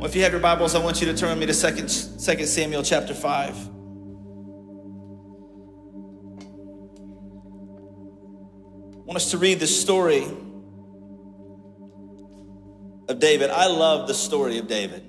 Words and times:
Well, 0.00 0.08
if 0.08 0.16
you 0.16 0.22
have 0.22 0.32
your 0.32 0.40
Bibles, 0.40 0.74
I 0.74 0.82
want 0.82 1.02
you 1.02 1.06
to 1.08 1.14
turn 1.14 1.28
with 1.28 1.46
me 1.46 1.52
to 1.52 1.52
2 1.52 1.88
Second 1.88 2.46
Samuel 2.46 2.82
chapter 2.82 3.12
5. 3.12 3.50
I 3.50 3.54
want 9.04 9.16
us 9.16 9.30
to 9.32 9.36
read 9.36 9.60
the 9.60 9.66
story 9.66 10.24
of 13.10 13.18
David. 13.18 13.50
I 13.50 13.66
love 13.66 14.08
the 14.08 14.14
story 14.14 14.56
of 14.56 14.68
David. 14.68 15.02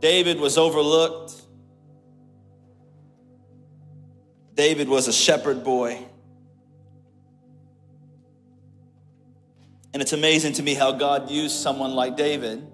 David 0.00 0.40
was 0.40 0.56
overlooked. 0.56 1.34
David 4.54 4.88
was 4.88 5.08
a 5.08 5.12
shepherd 5.12 5.62
boy. 5.62 6.06
And 9.92 10.02
it's 10.02 10.12
amazing 10.12 10.54
to 10.54 10.62
me 10.62 10.74
how 10.74 10.92
God 10.92 11.30
used 11.30 11.56
someone 11.56 11.92
like 11.92 12.16
David, 12.16 12.66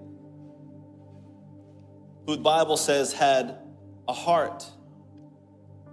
who 2.27 2.37
the 2.37 2.43
Bible 2.43 2.77
says 2.77 3.13
had 3.13 3.59
a 4.09 4.13
heart 4.13 4.65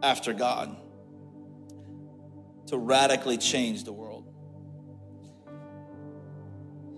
after 0.02 0.34
God, 0.34 0.76
to 2.68 2.78
radically 2.78 3.38
change 3.38 3.84
the 3.84 3.94
world. 3.94 4.28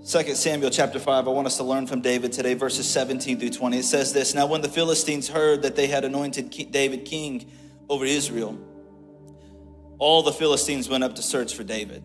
2 0.05 0.35
Samuel 0.35 0.69
chapter 0.69 0.99
5, 0.99 1.27
I 1.27 1.31
want 1.31 1.47
us 1.47 1.57
to 1.57 1.63
learn 1.63 1.87
from 1.87 2.01
David 2.01 2.33
today, 2.33 2.55
verses 2.55 2.87
17 2.89 3.39
through 3.39 3.49
20. 3.49 3.77
It 3.77 3.83
says 3.83 4.11
this 4.11 4.33
Now, 4.33 4.45
when 4.47 4.61
the 4.61 4.67
Philistines 4.69 5.29
heard 5.29 5.61
that 5.61 5.75
they 5.77 5.87
had 5.87 6.03
anointed 6.03 6.49
David 6.71 7.05
king 7.05 7.49
over 7.89 8.03
Israel, 8.03 8.59
all 9.99 10.21
the 10.21 10.33
Philistines 10.33 10.89
went 10.89 11.05
up 11.05 11.15
to 11.15 11.21
search 11.21 11.55
for 11.55 11.63
David. 11.63 12.03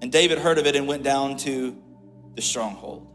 And 0.00 0.12
David 0.12 0.38
heard 0.38 0.58
of 0.58 0.66
it 0.66 0.76
and 0.76 0.86
went 0.86 1.02
down 1.02 1.36
to 1.38 1.76
the 2.34 2.42
stronghold. 2.42 3.06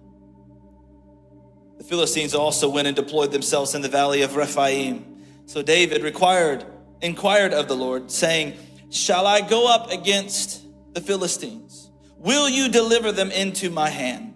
The 1.77 1.84
Philistines 1.84 2.35
also 2.35 2.70
went 2.70 2.88
and 2.88 2.96
deployed 2.96 3.32
themselves 3.32 3.76
in 3.76 3.82
the 3.82 3.90
valley 3.90 4.21
of 4.21 4.35
Rephaim. 4.35 5.23
So 5.46 5.62
David 5.62 6.04
required, 6.04 6.65
inquired 7.01 7.54
of 7.54 7.68
the 7.68 7.76
Lord, 7.76 8.12
saying, 8.12 8.55
Shall 8.90 9.26
I 9.26 9.41
go 9.41 9.68
up 9.68 9.90
against 9.91 10.63
the 10.93 11.01
Philistines? 11.01 11.90
Will 12.18 12.48
you 12.48 12.70
deliver 12.70 13.12
them 13.12 13.32
into 13.32 13.70
my 13.70 13.90
hand? 13.90 14.35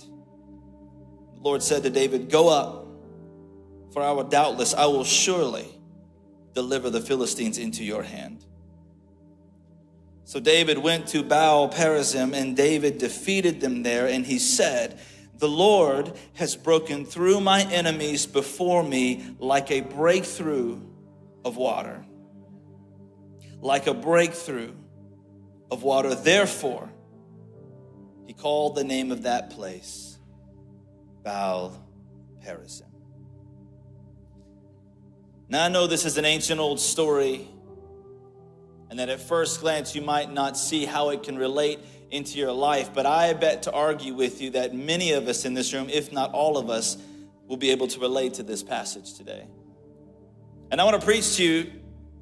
The 1.35 1.41
Lord 1.41 1.61
said 1.61 1.83
to 1.83 1.89
David, 1.89 2.31
Go 2.31 2.49
up, 2.49 2.87
for 3.93 4.01
I 4.01 4.11
will 4.11 4.23
doubtless, 4.23 4.73
I 4.73 4.87
will 4.87 5.03
surely 5.03 5.67
deliver 6.53 6.89
the 6.89 7.01
Philistines 7.01 7.57
into 7.57 7.83
your 7.83 8.01
hand. 8.01 8.43
So 10.25 10.39
David 10.39 10.79
went 10.79 11.07
to 11.09 11.21
Baal 11.21 11.69
Perazim, 11.69 12.33
and 12.33 12.57
David 12.57 12.97
defeated 12.97 13.61
them 13.61 13.83
there, 13.83 14.07
and 14.07 14.25
he 14.25 14.39
said, 14.39 14.99
The 15.37 15.47
Lord 15.47 16.13
has 16.33 16.55
broken 16.55 17.05
through 17.05 17.41
my 17.41 17.61
enemies 17.71 18.25
before 18.25 18.81
me 18.81 19.35
like 19.37 19.69
a 19.69 19.81
breakthrough 19.81 20.81
of 21.45 21.57
water. 21.57 22.03
Like 23.61 23.85
a 23.85 23.93
breakthrough 23.93 24.73
of 25.69 25.83
water. 25.83 26.15
Therefore, 26.15 26.89
he 28.25 28.33
called 28.33 28.75
the 28.75 28.83
name 28.83 29.11
of 29.11 29.23
that 29.23 29.51
place 29.51 30.17
Baal 31.23 31.87
Perazim. 32.43 32.89
Now, 35.49 35.65
I 35.65 35.69
know 35.69 35.85
this 35.85 36.03
is 36.03 36.17
an 36.17 36.25
ancient 36.25 36.59
old 36.59 36.79
story 36.79 37.47
and 38.95 38.99
that 39.01 39.09
at 39.09 39.19
first 39.19 39.59
glance 39.59 39.93
you 39.93 40.01
might 40.01 40.31
not 40.31 40.55
see 40.55 40.85
how 40.85 41.09
it 41.09 41.21
can 41.21 41.37
relate 41.37 41.81
into 42.11 42.37
your 42.37 42.53
life. 42.53 42.93
But 42.93 43.05
I 43.05 43.33
bet 43.33 43.63
to 43.63 43.71
argue 43.73 44.13
with 44.13 44.41
you 44.41 44.51
that 44.51 44.73
many 44.73 45.11
of 45.11 45.27
us 45.27 45.43
in 45.43 45.53
this 45.53 45.73
room, 45.73 45.89
if 45.89 46.13
not 46.13 46.31
all 46.31 46.57
of 46.57 46.69
us, 46.69 46.95
will 47.45 47.57
be 47.57 47.71
able 47.71 47.87
to 47.87 47.99
relate 47.99 48.35
to 48.35 48.43
this 48.43 48.63
passage 48.63 49.15
today. 49.15 49.47
And 50.71 50.79
I 50.79 50.85
want 50.85 50.97
to 50.97 51.05
preach 51.05 51.35
to 51.35 51.43
you 51.43 51.71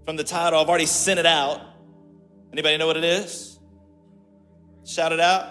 from 0.03 0.16
the 0.16 0.24
title. 0.24 0.59
I've 0.59 0.68
already 0.68 0.88
sent 0.88 1.20
it 1.20 1.28
out. 1.28 1.62
Anybody 2.52 2.78
know 2.78 2.88
what 2.88 2.98
it 2.98 3.03
is? 3.03 3.59
Shout 4.84 5.12
it 5.12 5.19
out. 5.19 5.46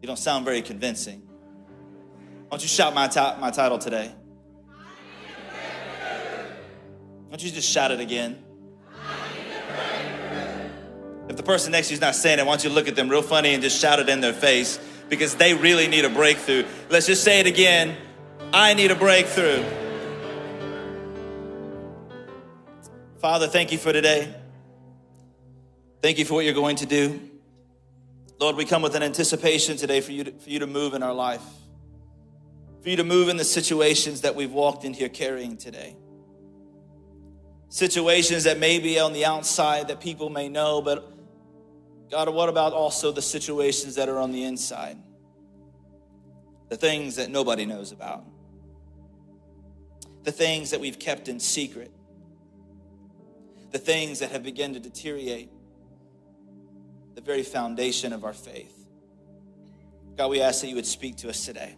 You 0.00 0.06
don't 0.06 0.20
sound 0.20 0.44
very 0.44 0.62
convincing. 0.62 1.20
Why 2.46 2.50
don't 2.50 2.62
you 2.62 2.68
shout 2.68 2.94
my, 2.94 3.08
t- 3.08 3.40
my 3.40 3.50
title 3.50 3.78
today? 3.78 4.14
Why 7.26 7.30
don't 7.30 7.42
you 7.42 7.50
just 7.50 7.68
shout 7.68 7.90
it 7.90 7.98
again? 7.98 8.44
If 11.30 11.36
the 11.36 11.44
person 11.44 11.70
next 11.70 11.86
to 11.86 11.92
you 11.92 11.94
is 11.94 12.00
not 12.00 12.16
saying 12.16 12.40
it, 12.40 12.44
why 12.44 12.54
don't 12.54 12.64
you 12.64 12.70
look 12.70 12.88
at 12.88 12.96
them 12.96 13.08
real 13.08 13.22
funny 13.22 13.54
and 13.54 13.62
just 13.62 13.80
shout 13.80 14.00
it 14.00 14.08
in 14.08 14.20
their 14.20 14.32
face 14.32 14.80
because 15.08 15.36
they 15.36 15.54
really 15.54 15.86
need 15.86 16.04
a 16.04 16.10
breakthrough. 16.10 16.64
Let's 16.88 17.06
just 17.06 17.22
say 17.22 17.38
it 17.38 17.46
again. 17.46 17.96
I 18.52 18.74
need 18.74 18.90
a 18.90 18.96
breakthrough. 18.96 19.64
Father, 23.20 23.46
thank 23.46 23.70
you 23.70 23.78
for 23.78 23.92
today. 23.92 24.34
Thank 26.02 26.18
you 26.18 26.24
for 26.24 26.34
what 26.34 26.44
you're 26.44 26.52
going 26.52 26.74
to 26.76 26.86
do. 26.86 27.20
Lord, 28.40 28.56
we 28.56 28.64
come 28.64 28.82
with 28.82 28.96
an 28.96 29.04
anticipation 29.04 29.76
today 29.76 30.00
for 30.00 30.10
you 30.10 30.24
to, 30.24 30.32
for 30.32 30.50
you 30.50 30.58
to 30.58 30.66
move 30.66 30.94
in 30.94 31.04
our 31.04 31.14
life, 31.14 31.44
for 32.82 32.88
you 32.88 32.96
to 32.96 33.04
move 33.04 33.28
in 33.28 33.36
the 33.36 33.44
situations 33.44 34.22
that 34.22 34.34
we've 34.34 34.50
walked 34.50 34.84
in 34.84 34.94
here 34.94 35.08
carrying 35.08 35.56
today. 35.56 35.94
Situations 37.68 38.42
that 38.44 38.58
may 38.58 38.80
be 38.80 38.98
on 38.98 39.12
the 39.12 39.26
outside 39.26 39.86
that 39.86 40.00
people 40.00 40.28
may 40.28 40.48
know, 40.48 40.82
but 40.82 41.18
God, 42.10 42.28
what 42.28 42.48
about 42.48 42.72
also 42.72 43.12
the 43.12 43.22
situations 43.22 43.94
that 43.94 44.08
are 44.08 44.18
on 44.18 44.32
the 44.32 44.44
inside? 44.44 44.96
The 46.68 46.76
things 46.76 47.16
that 47.16 47.30
nobody 47.30 47.64
knows 47.64 47.92
about. 47.92 48.24
The 50.24 50.32
things 50.32 50.70
that 50.70 50.80
we've 50.80 50.98
kept 50.98 51.28
in 51.28 51.38
secret. 51.38 51.92
The 53.70 53.78
things 53.78 54.18
that 54.18 54.32
have 54.32 54.42
begun 54.42 54.74
to 54.74 54.80
deteriorate 54.80 55.50
the 57.14 57.20
very 57.20 57.42
foundation 57.42 58.12
of 58.12 58.24
our 58.24 58.32
faith. 58.32 58.74
God, 60.16 60.30
we 60.30 60.42
ask 60.42 60.60
that 60.62 60.68
you 60.68 60.74
would 60.74 60.86
speak 60.86 61.16
to 61.18 61.28
us 61.28 61.44
today. 61.44 61.76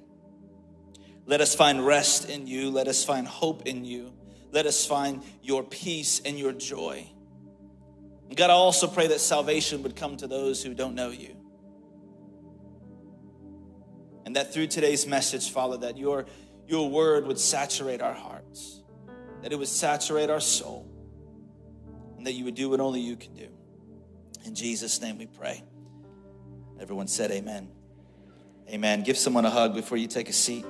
Let 1.26 1.40
us 1.40 1.54
find 1.54 1.84
rest 1.86 2.28
in 2.28 2.46
you. 2.46 2.70
Let 2.70 2.88
us 2.88 3.04
find 3.04 3.26
hope 3.26 3.66
in 3.66 3.84
you. 3.84 4.12
Let 4.50 4.66
us 4.66 4.84
find 4.86 5.22
your 5.42 5.62
peace 5.62 6.20
and 6.24 6.38
your 6.38 6.52
joy. 6.52 7.06
God, 8.34 8.50
I 8.50 8.54
also 8.54 8.86
pray 8.86 9.08
that 9.08 9.20
salvation 9.20 9.82
would 9.82 9.96
come 9.96 10.16
to 10.18 10.26
those 10.26 10.62
who 10.62 10.74
don't 10.74 10.94
know 10.94 11.10
you. 11.10 11.36
And 14.24 14.36
that 14.36 14.54
through 14.54 14.68
today's 14.68 15.06
message, 15.06 15.50
Father, 15.50 15.76
that 15.78 15.98
your, 15.98 16.26
your 16.66 16.88
word 16.88 17.26
would 17.26 17.38
saturate 17.38 18.00
our 18.00 18.14
hearts, 18.14 18.82
that 19.42 19.52
it 19.52 19.58
would 19.58 19.68
saturate 19.68 20.30
our 20.30 20.40
soul, 20.40 20.88
and 22.16 22.26
that 22.26 22.32
you 22.32 22.44
would 22.44 22.54
do 22.54 22.70
what 22.70 22.80
only 22.80 23.00
you 23.00 23.16
can 23.16 23.34
do. 23.34 23.48
In 24.44 24.54
Jesus' 24.54 25.00
name 25.00 25.18
we 25.18 25.26
pray. 25.26 25.62
Everyone 26.80 27.08
said, 27.08 27.30
Amen. 27.30 27.68
Amen. 28.68 29.02
Give 29.02 29.18
someone 29.18 29.44
a 29.44 29.50
hug 29.50 29.74
before 29.74 29.98
you 29.98 30.06
take 30.06 30.28
a 30.28 30.32
seat. 30.32 30.64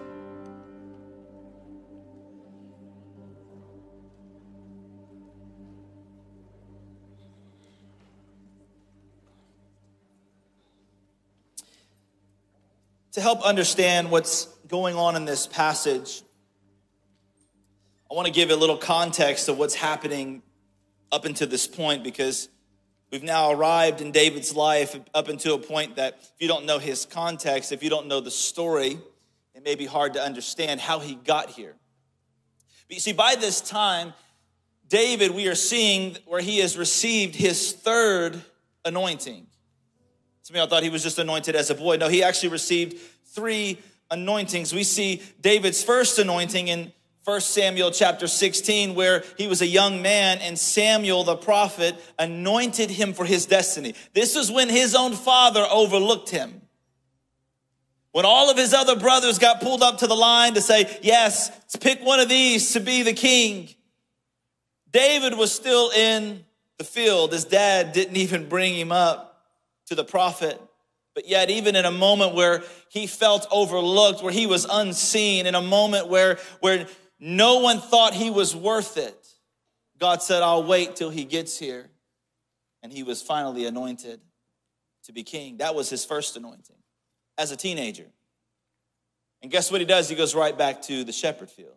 To 13.12 13.20
help 13.20 13.42
understand 13.42 14.10
what's 14.10 14.46
going 14.68 14.96
on 14.96 15.16
in 15.16 15.24
this 15.24 15.46
passage, 15.46 16.22
I 18.10 18.14
want 18.14 18.26
to 18.26 18.32
give 18.32 18.50
a 18.50 18.56
little 18.56 18.76
context 18.76 19.48
of 19.48 19.58
what's 19.58 19.74
happening 19.74 20.42
up 21.10 21.24
until 21.24 21.46
this 21.46 21.66
point 21.66 22.04
because 22.04 22.48
we've 23.10 23.22
now 23.22 23.50
arrived 23.50 24.00
in 24.00 24.12
David's 24.12 24.56
life 24.56 24.98
up 25.14 25.28
until 25.28 25.56
a 25.56 25.58
point 25.58 25.96
that 25.96 26.18
if 26.22 26.32
you 26.40 26.48
don't 26.48 26.64
know 26.64 26.78
his 26.78 27.04
context, 27.04 27.70
if 27.70 27.82
you 27.82 27.90
don't 27.90 28.06
know 28.06 28.20
the 28.20 28.30
story, 28.30 28.98
it 29.54 29.62
may 29.62 29.74
be 29.74 29.86
hard 29.86 30.14
to 30.14 30.22
understand 30.22 30.80
how 30.80 30.98
he 30.98 31.14
got 31.14 31.50
here. 31.50 31.74
But 32.88 32.94
you 32.94 33.00
see, 33.00 33.12
by 33.12 33.34
this 33.34 33.60
time, 33.60 34.14
David, 34.88 35.30
we 35.32 35.48
are 35.48 35.54
seeing 35.54 36.16
where 36.26 36.40
he 36.40 36.58
has 36.58 36.78
received 36.78 37.34
his 37.34 37.72
third 37.72 38.42
anointing. 38.84 39.46
Some 40.42 40.56
of 40.56 40.58
y'all 40.58 40.66
thought 40.66 40.82
he 40.82 40.90
was 40.90 41.04
just 41.04 41.20
anointed 41.20 41.54
as 41.54 41.70
a 41.70 41.74
boy. 41.74 41.96
No, 41.96 42.08
he 42.08 42.24
actually 42.24 42.48
received 42.48 42.98
three 43.26 43.78
anointings. 44.10 44.74
We 44.74 44.82
see 44.82 45.22
David's 45.40 45.84
first 45.84 46.18
anointing 46.18 46.66
in 46.66 46.92
1 47.24 47.40
Samuel 47.40 47.92
chapter 47.92 48.26
16, 48.26 48.96
where 48.96 49.22
he 49.38 49.46
was 49.46 49.62
a 49.62 49.66
young 49.66 50.02
man 50.02 50.38
and 50.38 50.58
Samuel 50.58 51.22
the 51.22 51.36
prophet 51.36 51.94
anointed 52.18 52.90
him 52.90 53.12
for 53.12 53.24
his 53.24 53.46
destiny. 53.46 53.94
This 54.14 54.34
was 54.34 54.50
when 54.50 54.68
his 54.68 54.96
own 54.96 55.12
father 55.12 55.64
overlooked 55.70 56.30
him. 56.30 56.62
When 58.10 58.24
all 58.24 58.50
of 58.50 58.56
his 58.56 58.74
other 58.74 58.96
brothers 58.96 59.38
got 59.38 59.60
pulled 59.60 59.82
up 59.82 59.98
to 59.98 60.08
the 60.08 60.16
line 60.16 60.54
to 60.54 60.60
say, 60.60 60.98
yes, 61.02 61.50
let's 61.50 61.76
pick 61.76 62.04
one 62.04 62.18
of 62.18 62.28
these 62.28 62.72
to 62.72 62.80
be 62.80 63.04
the 63.04 63.12
king. 63.12 63.68
David 64.90 65.38
was 65.38 65.52
still 65.52 65.90
in 65.90 66.44
the 66.78 66.84
field. 66.84 67.32
His 67.32 67.44
dad 67.44 67.92
didn't 67.92 68.16
even 68.16 68.48
bring 68.48 68.74
him 68.74 68.90
up 68.90 69.31
to 69.92 69.96
the 69.96 70.04
prophet. 70.04 70.60
But 71.14 71.28
yet, 71.28 71.50
even 71.50 71.76
in 71.76 71.84
a 71.84 71.90
moment 71.90 72.34
where 72.34 72.62
he 72.88 73.06
felt 73.06 73.46
overlooked, 73.50 74.22
where 74.22 74.32
he 74.32 74.46
was 74.46 74.66
unseen, 74.70 75.46
in 75.46 75.54
a 75.54 75.60
moment 75.60 76.08
where, 76.08 76.38
where 76.60 76.86
no 77.20 77.58
one 77.58 77.78
thought 77.78 78.14
he 78.14 78.30
was 78.30 78.56
worth 78.56 78.96
it, 78.96 79.26
God 79.98 80.22
said, 80.22 80.42
I'll 80.42 80.64
wait 80.64 80.96
till 80.96 81.10
he 81.10 81.24
gets 81.24 81.58
here. 81.58 81.88
And 82.82 82.92
he 82.92 83.02
was 83.02 83.22
finally 83.22 83.66
anointed 83.66 84.20
to 85.04 85.12
be 85.12 85.22
king. 85.22 85.58
That 85.58 85.74
was 85.74 85.90
his 85.90 86.04
first 86.04 86.36
anointing 86.36 86.76
as 87.36 87.52
a 87.52 87.56
teenager. 87.56 88.06
And 89.42 89.50
guess 89.50 89.70
what 89.70 89.80
he 89.80 89.86
does? 89.86 90.08
He 90.08 90.16
goes 90.16 90.34
right 90.34 90.56
back 90.56 90.82
to 90.82 91.04
the 91.04 91.12
shepherd 91.12 91.50
field. 91.50 91.76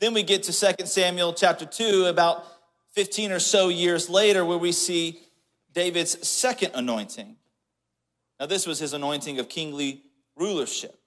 Then 0.00 0.14
we 0.14 0.22
get 0.22 0.44
to 0.44 0.52
2 0.52 0.86
Samuel 0.86 1.34
chapter 1.34 1.66
2, 1.66 2.06
about 2.06 2.44
15 2.94 3.32
or 3.32 3.38
so 3.38 3.68
years 3.68 4.08
later, 4.08 4.44
where 4.44 4.58
we 4.58 4.72
see 4.72 5.20
David's 5.76 6.26
second 6.26 6.70
anointing. 6.74 7.36
Now, 8.40 8.46
this 8.46 8.66
was 8.66 8.78
his 8.78 8.94
anointing 8.94 9.38
of 9.38 9.50
kingly 9.50 10.00
rulership. 10.34 10.98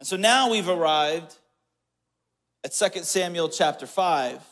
And 0.00 0.06
so 0.06 0.16
now 0.16 0.50
we've 0.50 0.68
arrived 0.68 1.36
at 2.64 2.72
2 2.72 3.04
Samuel 3.04 3.48
chapter 3.48 3.86
5, 3.86 4.42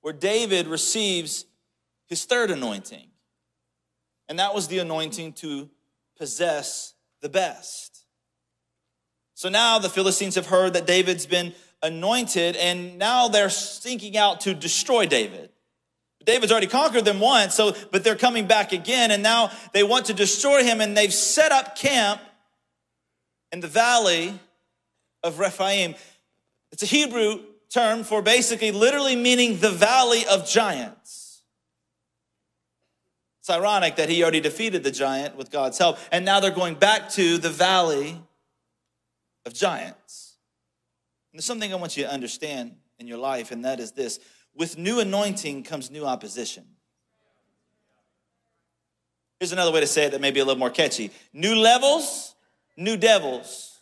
where 0.00 0.12
David 0.12 0.68
receives 0.68 1.44
his 2.06 2.24
third 2.24 2.52
anointing. 2.52 3.08
And 4.28 4.38
that 4.38 4.54
was 4.54 4.68
the 4.68 4.78
anointing 4.78 5.32
to 5.34 5.68
possess 6.16 6.94
the 7.20 7.28
best. 7.28 8.04
So 9.34 9.48
now 9.48 9.80
the 9.80 9.90
Philistines 9.90 10.36
have 10.36 10.46
heard 10.46 10.74
that 10.74 10.86
David's 10.86 11.26
been 11.26 11.52
anointed, 11.82 12.54
and 12.54 12.96
now 12.96 13.26
they're 13.26 13.50
seeking 13.50 14.16
out 14.16 14.42
to 14.42 14.54
destroy 14.54 15.06
David. 15.06 15.50
David's 16.26 16.50
already 16.50 16.66
conquered 16.66 17.04
them 17.04 17.20
once, 17.20 17.54
so 17.54 17.74
but 17.92 18.02
they're 18.04 18.16
coming 18.16 18.46
back 18.46 18.72
again, 18.72 19.12
and 19.12 19.22
now 19.22 19.50
they 19.72 19.84
want 19.84 20.06
to 20.06 20.12
destroy 20.12 20.64
him, 20.64 20.80
and 20.80 20.96
they've 20.96 21.14
set 21.14 21.52
up 21.52 21.76
camp 21.76 22.20
in 23.52 23.60
the 23.60 23.68
valley 23.68 24.38
of 25.22 25.38
Rephaim. 25.38 25.94
It's 26.72 26.82
a 26.82 26.86
Hebrew 26.86 27.44
term 27.70 28.02
for 28.02 28.22
basically 28.22 28.72
literally 28.72 29.14
meaning 29.14 29.60
the 29.60 29.70
valley 29.70 30.26
of 30.26 30.48
giants. 30.48 31.42
It's 33.40 33.48
ironic 33.48 33.94
that 33.94 34.08
he 34.08 34.22
already 34.22 34.40
defeated 34.40 34.82
the 34.82 34.90
giant 34.90 35.36
with 35.36 35.52
God's 35.52 35.78
help, 35.78 35.96
and 36.10 36.24
now 36.24 36.40
they're 36.40 36.50
going 36.50 36.74
back 36.74 37.08
to 37.10 37.38
the 37.38 37.50
valley 37.50 38.20
of 39.44 39.54
giants. 39.54 40.38
And 41.32 41.38
there's 41.38 41.44
something 41.44 41.72
I 41.72 41.76
want 41.76 41.96
you 41.96 42.02
to 42.02 42.12
understand 42.12 42.74
in 42.98 43.06
your 43.06 43.18
life, 43.18 43.52
and 43.52 43.64
that 43.64 43.78
is 43.78 43.92
this 43.92 44.18
with 44.56 44.78
new 44.78 45.00
anointing 45.00 45.62
comes 45.62 45.90
new 45.90 46.04
opposition. 46.04 46.64
Here's 49.38 49.52
another 49.52 49.70
way 49.70 49.80
to 49.80 49.86
say 49.86 50.06
it 50.06 50.12
that 50.12 50.20
may 50.20 50.30
be 50.30 50.40
a 50.40 50.44
little 50.44 50.58
more 50.58 50.70
catchy 50.70 51.10
new 51.32 51.54
levels, 51.54 52.34
new 52.76 52.96
devils. 52.96 53.72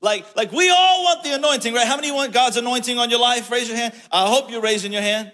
Like, 0.00 0.34
like 0.34 0.50
we 0.50 0.68
all 0.68 1.04
want 1.04 1.22
the 1.22 1.32
anointing, 1.34 1.74
right? 1.74 1.86
How 1.86 1.94
many 1.94 2.10
want 2.10 2.32
God's 2.32 2.56
anointing 2.56 2.98
on 2.98 3.08
your 3.08 3.20
life? 3.20 3.48
Raise 3.52 3.68
your 3.68 3.76
hand. 3.76 3.94
I 4.10 4.26
hope 4.26 4.50
you're 4.50 4.60
raising 4.60 4.92
your 4.92 5.02
hand. 5.02 5.30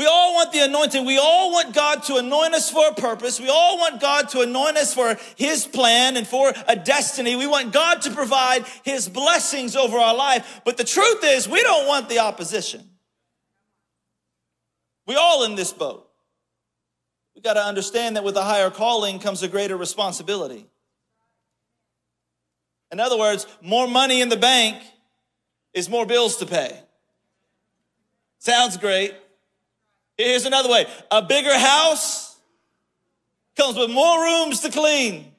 We 0.00 0.06
all 0.06 0.32
want 0.32 0.50
the 0.50 0.60
anointing. 0.60 1.04
We 1.04 1.18
all 1.18 1.52
want 1.52 1.74
God 1.74 2.04
to 2.04 2.16
anoint 2.16 2.54
us 2.54 2.70
for 2.70 2.88
a 2.88 2.94
purpose. 2.94 3.38
We 3.38 3.50
all 3.50 3.76
want 3.76 4.00
God 4.00 4.30
to 4.30 4.40
anoint 4.40 4.78
us 4.78 4.94
for 4.94 5.18
His 5.36 5.66
plan 5.66 6.16
and 6.16 6.26
for 6.26 6.54
a 6.66 6.74
destiny. 6.74 7.36
We 7.36 7.46
want 7.46 7.74
God 7.74 8.00
to 8.00 8.10
provide 8.10 8.64
His 8.82 9.10
blessings 9.10 9.76
over 9.76 9.98
our 9.98 10.14
life. 10.14 10.62
But 10.64 10.78
the 10.78 10.84
truth 10.84 11.20
is, 11.22 11.46
we 11.46 11.62
don't 11.62 11.86
want 11.86 12.08
the 12.08 12.20
opposition. 12.20 12.88
We 15.06 15.16
all 15.16 15.44
in 15.44 15.54
this 15.54 15.74
boat. 15.74 16.08
We 17.34 17.42
got 17.42 17.54
to 17.54 17.62
understand 17.62 18.16
that 18.16 18.24
with 18.24 18.38
a 18.38 18.42
higher 18.42 18.70
calling 18.70 19.18
comes 19.18 19.42
a 19.42 19.48
greater 19.48 19.76
responsibility. 19.76 20.66
In 22.90 23.00
other 23.00 23.18
words, 23.18 23.46
more 23.60 23.86
money 23.86 24.22
in 24.22 24.30
the 24.30 24.38
bank 24.38 24.82
is 25.74 25.90
more 25.90 26.06
bills 26.06 26.38
to 26.38 26.46
pay. 26.46 26.80
Sounds 28.38 28.78
great. 28.78 29.12
Here's 30.26 30.44
another 30.44 30.68
way 30.68 30.86
a 31.10 31.22
bigger 31.22 31.56
house 31.56 32.36
comes 33.56 33.76
with 33.76 33.90
more 33.90 34.22
rooms 34.22 34.60
to 34.60 34.70
clean 34.70 35.32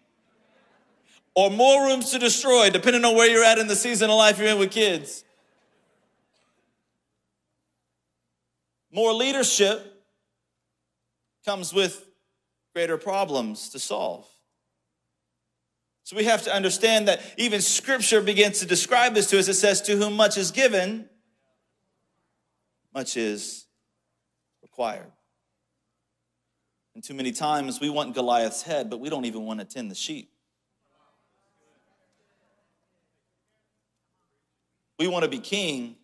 or 1.35 1.49
more 1.49 1.85
rooms 1.85 2.11
to 2.11 2.19
destroy, 2.19 2.69
depending 2.69 3.05
on 3.05 3.15
where 3.15 3.29
you're 3.29 3.43
at 3.43 3.57
in 3.57 3.67
the 3.67 3.75
season 3.75 4.09
of 4.09 4.17
life 4.17 4.39
you're 4.39 4.49
in 4.49 4.59
with 4.59 4.71
kids. 4.71 5.23
More 8.91 9.13
leadership 9.13 10.03
comes 11.45 11.73
with 11.73 12.05
greater 12.73 12.97
problems 12.97 13.69
to 13.69 13.79
solve. 13.79 14.27
So 16.03 16.17
we 16.17 16.25
have 16.25 16.43
to 16.43 16.53
understand 16.53 17.07
that 17.07 17.21
even 17.37 17.61
scripture 17.61 18.19
begins 18.19 18.59
to 18.59 18.65
describe 18.65 19.13
this 19.13 19.29
to 19.29 19.39
us. 19.39 19.47
It 19.47 19.53
says, 19.53 19.81
To 19.83 19.95
whom 19.95 20.15
much 20.15 20.37
is 20.37 20.51
given, 20.51 21.07
much 22.93 23.15
is 23.15 23.67
required. 24.71 25.11
And 26.95 27.03
too 27.03 27.13
many 27.13 27.31
times 27.31 27.81
we 27.81 27.89
want 27.89 28.15
Goliath's 28.15 28.61
head, 28.61 28.89
but 28.89 28.99
we 28.99 29.09
don't 29.09 29.25
even 29.25 29.45
want 29.45 29.59
to 29.59 29.65
tend 29.65 29.91
the 29.91 29.95
sheep. 29.95 30.29
We 34.97 35.07
want 35.07 35.23
to 35.23 35.29
be 35.29 35.39
king, 35.39 35.95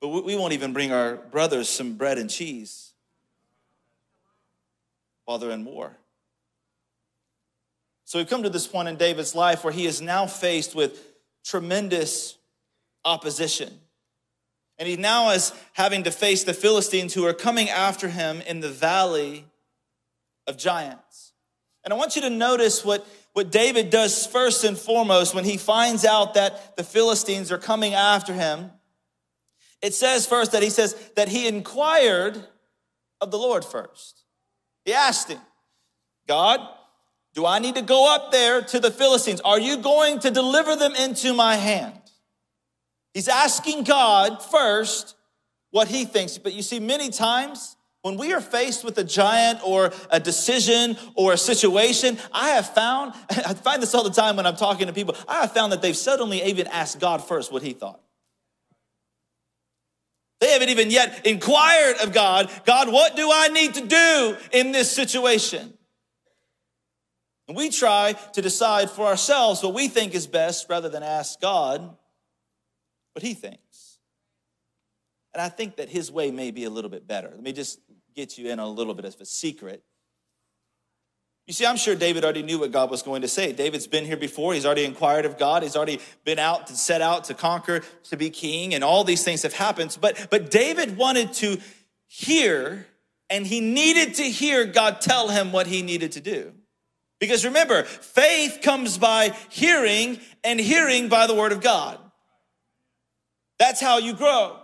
but 0.00 0.08
we 0.08 0.36
won't 0.36 0.52
even 0.52 0.72
bring 0.72 0.92
our 0.92 1.16
brothers 1.16 1.68
some 1.68 1.94
bread 1.94 2.18
and 2.18 2.30
cheese 2.30 2.92
while 5.24 5.38
they're 5.38 5.50
in 5.50 5.64
war. 5.64 5.96
So 8.04 8.18
we've 8.18 8.28
come 8.28 8.44
to 8.44 8.50
this 8.50 8.66
point 8.66 8.88
in 8.88 8.96
David's 8.96 9.34
life 9.34 9.64
where 9.64 9.72
he 9.72 9.86
is 9.86 10.00
now 10.00 10.26
faced 10.26 10.74
with 10.74 11.04
tremendous 11.44 12.38
opposition. 13.04 13.80
And 14.78 14.88
he 14.88 14.96
now 14.96 15.30
is 15.30 15.52
having 15.72 16.02
to 16.02 16.10
face 16.10 16.44
the 16.44 16.54
Philistines 16.54 17.14
who 17.14 17.24
are 17.26 17.32
coming 17.32 17.70
after 17.70 18.08
him 18.08 18.42
in 18.42 18.60
the 18.60 18.68
valley 18.68 19.46
of 20.46 20.58
giants. 20.58 21.32
And 21.84 21.92
I 21.92 21.96
want 21.96 22.16
you 22.16 22.22
to 22.22 22.30
notice 22.30 22.84
what, 22.84 23.06
what 23.32 23.50
David 23.50 23.90
does 23.90 24.26
first 24.26 24.64
and 24.64 24.76
foremost 24.76 25.34
when 25.34 25.44
he 25.44 25.56
finds 25.56 26.04
out 26.04 26.34
that 26.34 26.76
the 26.76 26.84
Philistines 26.84 27.50
are 27.50 27.58
coming 27.58 27.94
after 27.94 28.32
him. 28.32 28.70
It 29.82 29.94
says 29.94 30.26
first 30.26 30.52
that 30.52 30.62
he 30.62 30.70
says 30.70 30.94
that 31.16 31.28
he 31.28 31.46
inquired 31.46 32.44
of 33.20 33.30
the 33.30 33.38
Lord 33.38 33.64
first. 33.64 34.24
He 34.84 34.92
asked 34.92 35.28
him, 35.28 35.40
God, 36.26 36.60
do 37.34 37.46
I 37.46 37.58
need 37.58 37.74
to 37.76 37.82
go 37.82 38.12
up 38.12 38.32
there 38.32 38.62
to 38.62 38.80
the 38.80 38.90
Philistines? 38.90 39.40
Are 39.42 39.60
you 39.60 39.76
going 39.76 40.18
to 40.20 40.30
deliver 40.30 40.74
them 40.74 40.94
into 40.94 41.34
my 41.34 41.56
hand? 41.56 42.00
He's 43.16 43.28
asking 43.28 43.84
God 43.84 44.42
first 44.42 45.16
what 45.70 45.88
he 45.88 46.04
thinks. 46.04 46.36
But 46.36 46.52
you 46.52 46.60
see, 46.60 46.78
many 46.78 47.08
times 47.08 47.74
when 48.02 48.18
we 48.18 48.34
are 48.34 48.42
faced 48.42 48.84
with 48.84 48.98
a 48.98 49.04
giant 49.04 49.60
or 49.64 49.90
a 50.10 50.20
decision 50.20 50.98
or 51.14 51.32
a 51.32 51.38
situation, 51.38 52.18
I 52.30 52.50
have 52.50 52.68
found, 52.74 53.14
I 53.30 53.54
find 53.54 53.82
this 53.82 53.94
all 53.94 54.04
the 54.04 54.10
time 54.10 54.36
when 54.36 54.44
I'm 54.44 54.56
talking 54.56 54.86
to 54.88 54.92
people, 54.92 55.16
I 55.26 55.40
have 55.40 55.52
found 55.52 55.72
that 55.72 55.80
they've 55.80 55.96
suddenly 55.96 56.42
even 56.42 56.66
asked 56.66 57.00
God 57.00 57.24
first 57.24 57.50
what 57.50 57.62
he 57.62 57.72
thought. 57.72 58.02
They 60.40 60.52
haven't 60.52 60.68
even 60.68 60.90
yet 60.90 61.26
inquired 61.26 61.96
of 62.02 62.12
God, 62.12 62.50
God, 62.66 62.92
what 62.92 63.16
do 63.16 63.30
I 63.32 63.48
need 63.48 63.72
to 63.76 63.86
do 63.86 64.36
in 64.52 64.72
this 64.72 64.92
situation? 64.92 65.72
And 67.48 67.56
we 67.56 67.70
try 67.70 68.12
to 68.34 68.42
decide 68.42 68.90
for 68.90 69.06
ourselves 69.06 69.62
what 69.62 69.72
we 69.72 69.88
think 69.88 70.14
is 70.14 70.26
best 70.26 70.66
rather 70.68 70.90
than 70.90 71.02
ask 71.02 71.40
God 71.40 71.96
what 73.16 73.22
he 73.22 73.32
thinks. 73.32 73.98
And 75.32 75.40
I 75.40 75.48
think 75.48 75.76
that 75.76 75.88
his 75.88 76.12
way 76.12 76.30
may 76.30 76.50
be 76.50 76.64
a 76.64 76.70
little 76.70 76.90
bit 76.90 77.08
better. 77.08 77.30
Let 77.30 77.42
me 77.42 77.54
just 77.54 77.80
get 78.14 78.36
you 78.36 78.50
in 78.50 78.58
a 78.58 78.68
little 78.68 78.92
bit 78.92 79.06
of 79.06 79.16
a 79.18 79.24
secret. 79.24 79.82
You 81.46 81.54
see, 81.54 81.64
I'm 81.64 81.78
sure 81.78 81.94
David 81.94 82.24
already 82.24 82.42
knew 82.42 82.58
what 82.58 82.72
God 82.72 82.90
was 82.90 83.02
going 83.02 83.22
to 83.22 83.28
say. 83.28 83.52
David's 83.52 83.86
been 83.86 84.04
here 84.04 84.18
before. 84.18 84.52
He's 84.52 84.66
already 84.66 84.84
inquired 84.84 85.24
of 85.24 85.38
God. 85.38 85.62
He's 85.62 85.76
already 85.76 85.98
been 86.24 86.38
out 86.38 86.66
to 86.66 86.76
set 86.76 87.00
out 87.00 87.24
to 87.24 87.34
conquer, 87.34 87.80
to 88.10 88.18
be 88.18 88.28
king, 88.28 88.74
and 88.74 88.84
all 88.84 89.02
these 89.02 89.24
things 89.24 89.44
have 89.44 89.54
happened. 89.54 89.96
But, 89.98 90.26
but 90.28 90.50
David 90.50 90.98
wanted 90.98 91.32
to 91.34 91.56
hear, 92.08 92.86
and 93.30 93.46
he 93.46 93.62
needed 93.62 94.16
to 94.16 94.24
hear 94.24 94.66
God 94.66 95.00
tell 95.00 95.30
him 95.30 95.52
what 95.52 95.66
he 95.66 95.80
needed 95.80 96.12
to 96.12 96.20
do. 96.20 96.52
Because 97.18 97.46
remember, 97.46 97.84
faith 97.84 98.58
comes 98.60 98.98
by 98.98 99.32
hearing, 99.48 100.20
and 100.44 100.60
hearing 100.60 101.08
by 101.08 101.26
the 101.26 101.34
word 101.34 101.52
of 101.52 101.62
God. 101.62 101.98
That's 103.58 103.80
how 103.80 103.98
you 103.98 104.14
grow. 104.14 104.58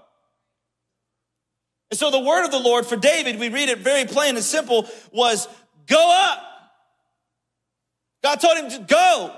And 1.91 1.99
so 1.99 2.11
the 2.11 2.21
word 2.21 2.45
of 2.45 2.51
the 2.51 2.59
Lord 2.59 2.87
for 2.87 2.97
David, 2.97 3.39
we 3.39 3.51
read 3.51 3.69
it 3.69 3.79
very 3.79 4.07
plain 4.07 4.37
and 4.37 4.45
simple, 4.45 4.89
was 5.13 5.47
go 5.87 6.31
up. 6.31 6.43
God 8.23 8.37
told 8.37 8.57
him 8.57 8.71
to 8.71 8.79
go. 8.79 9.37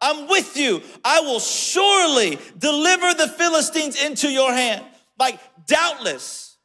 I'm 0.00 0.28
with 0.28 0.56
you. 0.56 0.82
I 1.04 1.20
will 1.20 1.40
surely 1.40 2.38
deliver 2.56 3.14
the 3.14 3.26
Philistines 3.26 4.00
into 4.00 4.28
your 4.30 4.52
hand. 4.52 4.84
Like 5.18 5.40
doubtless. 5.66 6.56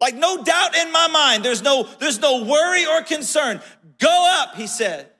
Like 0.00 0.16
no 0.16 0.42
doubt 0.42 0.74
in 0.74 0.90
my 0.90 1.06
mind. 1.06 1.44
There's 1.44 1.62
no, 1.62 1.88
there's 2.00 2.18
no 2.18 2.44
worry 2.44 2.84
or 2.84 3.02
concern. 3.02 3.60
Go 4.00 4.40
up, 4.42 4.56
he 4.56 4.66
said. 4.66 5.11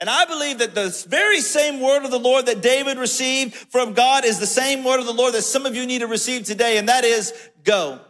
And 0.00 0.10
I 0.10 0.24
believe 0.24 0.58
that 0.58 0.74
the 0.74 1.06
very 1.08 1.40
same 1.40 1.80
word 1.80 2.04
of 2.04 2.10
the 2.10 2.18
Lord 2.18 2.46
that 2.46 2.60
David 2.60 2.98
received 2.98 3.54
from 3.54 3.94
God 3.94 4.24
is 4.24 4.38
the 4.38 4.46
same 4.46 4.84
word 4.84 5.00
of 5.00 5.06
the 5.06 5.12
Lord 5.12 5.34
that 5.34 5.42
some 5.42 5.66
of 5.66 5.76
you 5.76 5.86
need 5.86 6.00
to 6.00 6.06
receive 6.06 6.44
today, 6.44 6.78
and 6.78 6.88
that 6.88 7.04
is 7.04 7.32
go. 7.62 8.00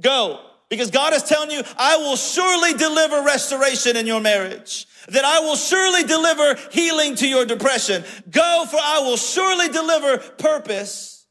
Go. 0.00 0.40
Because 0.68 0.90
God 0.90 1.12
is 1.12 1.22
telling 1.22 1.50
you, 1.50 1.62
I 1.76 1.98
will 1.98 2.16
surely 2.16 2.72
deliver 2.74 3.22
restoration 3.22 3.96
in 3.96 4.06
your 4.06 4.20
marriage. 4.20 4.86
That 5.08 5.24
I 5.24 5.40
will 5.40 5.56
surely 5.56 6.04
deliver 6.04 6.58
healing 6.70 7.14
to 7.16 7.28
your 7.28 7.44
depression. 7.44 8.04
Go, 8.30 8.64
for 8.70 8.78
I 8.82 9.00
will 9.00 9.16
surely 9.16 9.68
deliver 9.68 10.18
purpose 10.18 11.26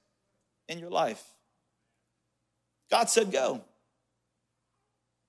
in 0.68 0.78
your 0.78 0.92
life. 0.92 1.24
God 2.92 3.10
said, 3.10 3.32
go. 3.32 3.62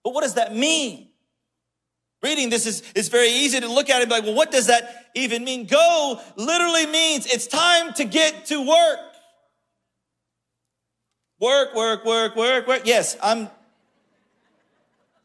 But 0.04 0.12
what 0.12 0.22
does 0.22 0.34
that 0.34 0.54
mean? 0.54 1.08
Reading 2.22 2.50
this 2.50 2.66
is, 2.66 2.82
is 2.94 3.08
very 3.08 3.28
easy 3.28 3.58
to 3.60 3.68
look 3.68 3.90
at 3.90 3.98
it 3.98 4.02
and 4.02 4.08
be 4.08 4.14
like, 4.14 4.24
well, 4.24 4.34
what 4.34 4.52
does 4.52 4.68
that 4.68 5.10
even 5.14 5.44
mean? 5.44 5.66
Go 5.66 6.20
literally 6.36 6.86
means 6.86 7.26
it's 7.26 7.48
time 7.48 7.92
to 7.94 8.04
get 8.04 8.46
to 8.46 8.64
work. 8.64 8.98
Work, 11.40 11.74
work, 11.74 12.04
work, 12.04 12.36
work, 12.36 12.68
work. 12.68 12.82
Yes, 12.84 13.16
I'm, 13.20 13.50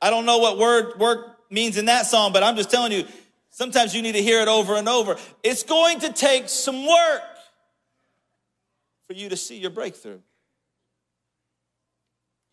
I 0.02 0.10
don't 0.10 0.26
know 0.26 0.40
what 0.40 0.58
word 0.58 1.00
work 1.00 1.38
means 1.52 1.78
in 1.78 1.86
that 1.86 2.08
song, 2.08 2.34
but 2.34 2.42
I'm 2.42 2.56
just 2.56 2.72
telling 2.72 2.92
you, 2.92 3.06
sometimes 3.52 3.94
you 3.94 4.02
need 4.02 4.14
to 4.14 4.24
hear 4.24 4.42
it 4.42 4.48
over 4.48 4.76
and 4.76 4.90
over. 4.90 5.18
It's 5.44 5.62
going 5.62 6.00
to 6.00 6.12
take 6.12 6.50
some 6.50 6.88
work 6.88 7.22
for 9.06 9.14
you 9.14 9.30
to 9.30 9.38
see 9.38 9.60
your 9.60 9.70
breakthrough. 9.70 10.20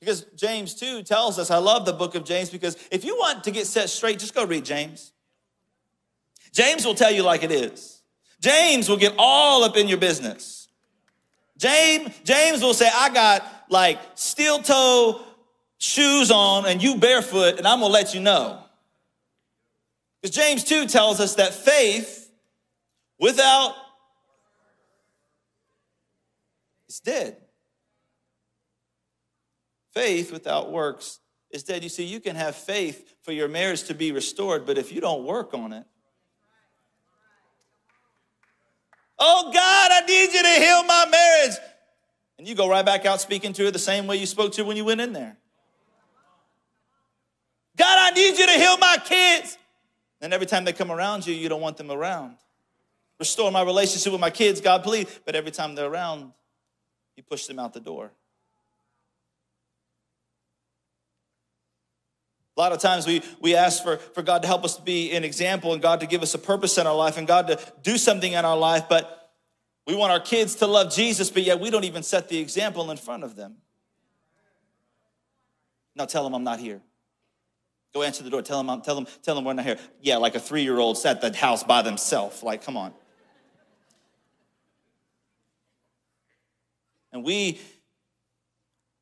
Because 0.04 0.26
James 0.37 0.75
2 0.75 1.02
tells 1.02 1.38
us, 1.38 1.50
I 1.50 1.56
love 1.56 1.87
the 1.87 1.92
book 1.94 2.14
of 2.14 2.25
James 2.25 2.50
because 2.50 2.76
if 2.90 3.06
you 3.06 3.16
want 3.16 3.44
to 3.44 3.50
get 3.50 3.66
set 3.66 3.88
straight, 3.88 4.18
just 4.18 4.34
go 4.34 4.44
read 4.44 4.62
James. 4.62 5.12
James 6.52 6.84
will 6.84 6.94
tell 6.94 7.11
you 7.11 7.23
like 7.23 7.42
it 7.42 7.50
is. 7.50 8.02
James 8.38 8.87
will 8.87 8.99
get 8.99 9.14
all 9.16 9.64
up 9.64 9.78
in 9.78 9.88
your 9.88 9.96
business. 9.96 10.68
James, 11.56 12.11
James 12.23 12.61
will 12.61 12.75
say, 12.75 12.90
I 12.92 13.08
got 13.08 13.50
like 13.70 13.99
steel 14.14 14.58
toe 14.58 15.25
shoes 15.78 16.30
on 16.30 16.66
and 16.66 16.82
you 16.82 16.99
barefoot, 16.99 17.56
and 17.56 17.66
I'm 17.66 17.80
gonna 17.80 17.90
let 17.90 18.12
you 18.12 18.20
know. 18.20 18.62
Because 20.20 20.37
James 20.37 20.64
2 20.64 20.87
tells 20.87 21.18
us 21.18 21.37
that 21.37 21.54
faith 21.54 22.30
without 23.18 23.75
is 26.90 27.00
dead. 27.00 27.38
Faith 29.94 30.32
without 30.32 30.72
works 30.72 31.20
is 31.50 31.62
dead. 31.62 31.82
You 31.82 31.88
see, 31.88 32.04
you 32.04 32.20
can 32.20 32.36
have 32.36 32.56
faith 32.56 33.14
for 33.22 33.32
your 33.32 33.48
marriage 33.48 33.84
to 33.84 33.94
be 33.94 34.10
restored, 34.12 34.66
but 34.66 34.76
if 34.76 34.92
you 34.92 35.00
don't 35.00 35.24
work 35.24 35.54
on 35.54 35.72
it, 35.72 35.84
oh 39.18 39.50
God, 39.52 39.90
I 39.92 40.04
need 40.06 40.32
you 40.32 40.42
to 40.42 40.60
heal 40.60 40.82
my 40.84 41.06
marriage. 41.10 41.56
And 42.38 42.48
you 42.48 42.56
go 42.56 42.68
right 42.68 42.84
back 42.84 43.06
out 43.06 43.20
speaking 43.20 43.52
to 43.52 43.64
her 43.64 43.70
the 43.70 43.78
same 43.78 44.08
way 44.08 44.16
you 44.16 44.26
spoke 44.26 44.52
to 44.54 44.64
when 44.64 44.76
you 44.76 44.84
went 44.84 45.00
in 45.00 45.12
there. 45.12 45.36
God, 47.76 47.96
I 47.98 48.10
need 48.10 48.36
you 48.36 48.46
to 48.46 48.52
heal 48.52 48.76
my 48.78 48.98
kids. 49.04 49.56
And 50.20 50.32
every 50.32 50.46
time 50.46 50.64
they 50.64 50.72
come 50.72 50.90
around 50.90 51.26
you, 51.26 51.34
you 51.34 51.48
don't 51.48 51.60
want 51.60 51.76
them 51.76 51.90
around. 51.90 52.36
Restore 53.18 53.52
my 53.52 53.62
relationship 53.62 54.10
with 54.12 54.20
my 54.20 54.30
kids, 54.30 54.60
God, 54.60 54.82
please. 54.82 55.06
But 55.24 55.36
every 55.36 55.50
time 55.52 55.74
they're 55.74 55.90
around, 55.90 56.32
you 57.16 57.22
push 57.22 57.46
them 57.46 57.58
out 57.58 57.72
the 57.72 57.80
door. 57.80 58.10
A 62.56 62.61
lot 62.61 62.73
of 62.73 62.78
times 62.78 63.06
we, 63.06 63.23
we 63.40 63.56
ask 63.56 63.82
for, 63.82 63.96
for 63.96 64.23
God 64.23 64.42
to 64.42 64.49
help 64.49 64.64
us 64.64 64.76
to 64.76 64.82
be 64.82 65.12
an 65.12 65.25
example 65.25 65.73
and 65.73 65.82
God 65.82 66.00
to 66.00 66.06
give 66.06 66.23
us 66.23 66.34
a 66.34 66.38
purpose 66.38 66.78
in 66.78 66.87
our 66.87 66.94
life 66.94 67.16
and 67.16 67.26
God 67.26 67.49
to 67.49 67.58
do 67.82 67.99
something 67.99 68.32
in 68.32 68.44
our 68.44 68.56
life, 68.56 68.84
but 68.88 69.32
we 69.87 69.94
want 69.96 70.12
our 70.12 70.20
kids 70.20 70.54
to 70.56 70.66
love 70.66 70.92
Jesus, 70.92 71.30
but 71.30 71.42
yet 71.42 71.58
we 71.58 71.68
don't 71.70 71.84
even 71.84 72.02
set 72.02 72.28
the 72.28 72.38
example 72.38 72.90
in 72.90 72.96
front 72.96 73.25
of 73.25 73.34
them. 73.34 73.56
Now 75.96 76.06
tell 76.06 76.25
them 76.25 76.34
I'm 76.34 76.44
not 76.44 76.61
here. 76.61 76.80
Go 77.92 78.02
answer 78.02 78.25
the 78.25 78.30
door. 78.30 78.42
Tell 78.42 78.62
them, 78.62 78.80
tell 78.82 78.94
them, 78.96 79.06
tell 79.23 79.34
them 79.34 79.44
we're 79.44 79.52
not 79.52 79.64
here. 79.64 79.78
Yeah, 80.00 80.16
like 80.16 80.34
a 80.34 80.40
three-year-old 80.40 80.99
sat 80.99 81.23
at 81.23 81.32
the 81.32 81.38
house 81.38 81.62
by 81.62 81.82
themselves. 81.82 82.42
Like, 82.42 82.64
come 82.64 82.76
on. 82.76 82.92
And 87.12 87.25
we 87.25 87.61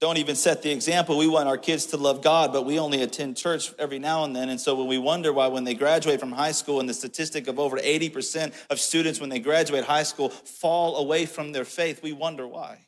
don't 0.02 0.18
even 0.18 0.34
set 0.34 0.62
the 0.62 0.70
example. 0.72 1.16
We 1.16 1.28
want 1.28 1.46
our 1.48 1.56
kids 1.56 1.86
to 1.86 1.96
love 1.96 2.22
God, 2.22 2.52
but 2.52 2.66
we 2.66 2.76
only 2.80 3.02
attend 3.02 3.36
church 3.36 3.72
every 3.78 4.00
now 4.00 4.24
and 4.24 4.34
then. 4.34 4.48
And 4.48 4.60
so 4.60 4.74
when 4.74 4.88
we 4.88 4.98
wonder 4.98 5.32
why, 5.32 5.46
when 5.46 5.62
they 5.62 5.74
graduate 5.74 6.18
from 6.18 6.32
high 6.32 6.50
school, 6.50 6.80
and 6.80 6.88
the 6.88 6.94
statistic 6.94 7.46
of 7.46 7.60
over 7.60 7.78
80% 7.78 8.52
of 8.68 8.80
students 8.80 9.20
when 9.20 9.30
they 9.30 9.38
graduate 9.38 9.84
high 9.84 10.02
school 10.02 10.30
fall 10.30 10.96
away 10.96 11.24
from 11.24 11.52
their 11.52 11.64
faith, 11.64 12.02
we 12.02 12.12
wonder 12.12 12.48
why. 12.48 12.78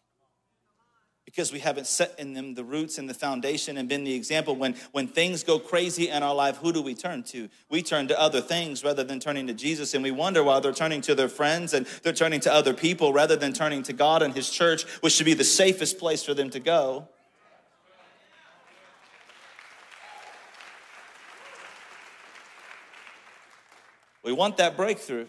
Because 1.25 1.53
we 1.53 1.59
haven't 1.59 1.87
set 1.87 2.15
in 2.19 2.35
them 2.35 2.55
the 2.55 2.63
roots 2.63 2.99
and 2.99 3.09
the 3.09 3.15
foundation 3.15 3.79
and 3.79 3.89
been 3.89 4.05
the 4.05 4.15
example. 4.15 4.57
When, 4.57 4.75
when 4.93 5.09
things 5.09 5.43
go 5.43 5.59
crazy 5.59 6.11
in 6.11 6.23
our 6.23 6.35
life, 6.35 6.59
who 6.59 6.73
do 6.73 6.83
we 6.83 6.95
turn 6.95 7.23
to? 7.25 7.49
We 7.71 7.83
turn 7.83 8.09
to 8.09 8.21
other 8.21 8.43
things 8.43 8.85
rather 8.85 9.03
than 9.03 9.21
turning 9.21 9.47
to 9.47 9.55
Jesus. 9.55 9.95
And 9.95 10.03
we 10.03 10.11
wonder 10.11 10.45
why 10.45 10.61
they're 10.61 10.73
turning 10.73 11.01
to 11.03 11.15
their 11.15 11.31
friends 11.31 11.73
and 11.73 11.87
they're 12.03 12.13
turning 12.13 12.41
to 12.41 12.53
other 12.53 12.75
people 12.75 13.13
rather 13.13 13.37
than 13.37 13.53
turning 13.53 13.83
to 13.85 13.93
God 13.93 14.23
and 14.23 14.35
His 14.35 14.51
church, 14.51 14.85
which 15.01 15.15
should 15.15 15.27
be 15.27 15.35
the 15.35 15.45
safest 15.45 15.99
place 15.99 16.23
for 16.23 16.35
them 16.35 16.51
to 16.51 16.61
go. 16.61 17.09
We 24.23 24.33
want 24.33 24.57
that 24.57 24.77
breakthrough. 24.77 25.27